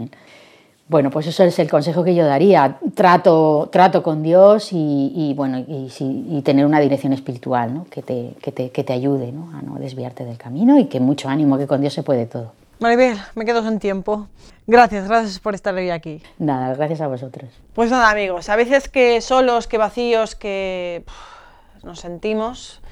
Bueno, 0.89 1.11
pues 1.11 1.27
eso 1.27 1.43
es 1.43 1.59
el 1.59 1.71
consejo 1.71 2.05
que 2.05 2.15
yo 2.15 2.27
daría, 2.27 2.79
trato, 2.95 3.71
trato 3.73 4.03
con 4.03 4.23
Dios 4.23 4.69
y, 4.73 5.33
bueno, 5.35 5.65
y, 5.67 6.43
tener 6.43 6.67
una 6.67 6.81
dirección 6.81 7.15
espiritual, 7.15 7.73
¿no? 7.73 7.87
Que 7.91 8.03
te, 8.03 8.35
que 8.43 8.53
te, 8.53 8.71
que 8.71 8.85
te 8.85 8.93
ayude, 8.93 9.33
¿no? 9.33 9.57
A 9.57 9.63
no 9.63 9.77
desviarte 9.77 10.27
del 10.27 10.37
camino 10.37 10.79
y 10.79 10.85
que 10.85 11.01
mucho 11.01 11.31
ánimo, 11.31 11.57
que 11.57 11.67
con 11.67 11.81
Dios 11.81 11.95
se 11.95 12.03
puede 12.03 12.27
todo. 12.27 12.53
Maribel, 12.79 13.19
me 13.35 13.45
quedo 13.45 13.63
sin 13.63 13.79
tiempo. 13.79 14.29
Gracias, 14.67 15.09
gracias 15.09 15.39
por 15.39 15.55
estar 15.55 15.75
hoy 15.75 15.91
aquí. 15.91 16.23
Nada, 16.39 16.75
gracias 16.75 17.01
a 17.01 17.07
vosotros. 17.07 17.51
Pues 17.75 17.91
nada, 17.91 18.11
amigos, 18.11 18.49
a 18.49 18.57
veces 18.57 18.89
que 18.89 19.21
solos, 19.21 19.67
que 19.67 19.79
vacíos, 19.79 20.35
que 20.35 21.05
pff, 21.07 21.85
nos 21.85 22.01
sentimos 22.01 22.83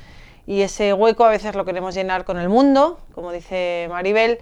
y 0.46 0.62
ese 0.62 0.92
hueco 0.92 1.24
a 1.24 1.30
veces 1.30 1.54
lo 1.54 1.64
queremos 1.64 1.94
llenar 1.94 2.24
con 2.24 2.38
el 2.38 2.48
mundo, 2.48 3.00
como 3.14 3.32
dice 3.32 3.86
Maribel, 3.90 4.38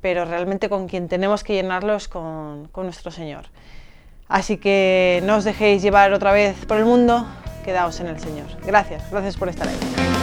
pero 0.00 0.24
realmente 0.24 0.68
con 0.68 0.88
quien 0.88 1.08
tenemos 1.08 1.44
que 1.44 1.54
llenarlo 1.54 1.94
es 1.94 2.08
con, 2.08 2.68
con 2.72 2.84
nuestro 2.84 3.10
Señor. 3.10 3.46
Así 4.28 4.56
que 4.56 5.22
no 5.24 5.36
os 5.36 5.44
dejéis 5.44 5.82
llevar 5.82 6.12
otra 6.12 6.32
vez 6.32 6.64
por 6.66 6.78
el 6.78 6.84
mundo, 6.84 7.26
quedaos 7.64 8.00
en 8.00 8.06
el 8.06 8.18
Señor. 8.18 8.46
Gracias, 8.64 9.10
gracias 9.10 9.36
por 9.36 9.48
estar 9.48 9.68
ahí. 9.68 10.19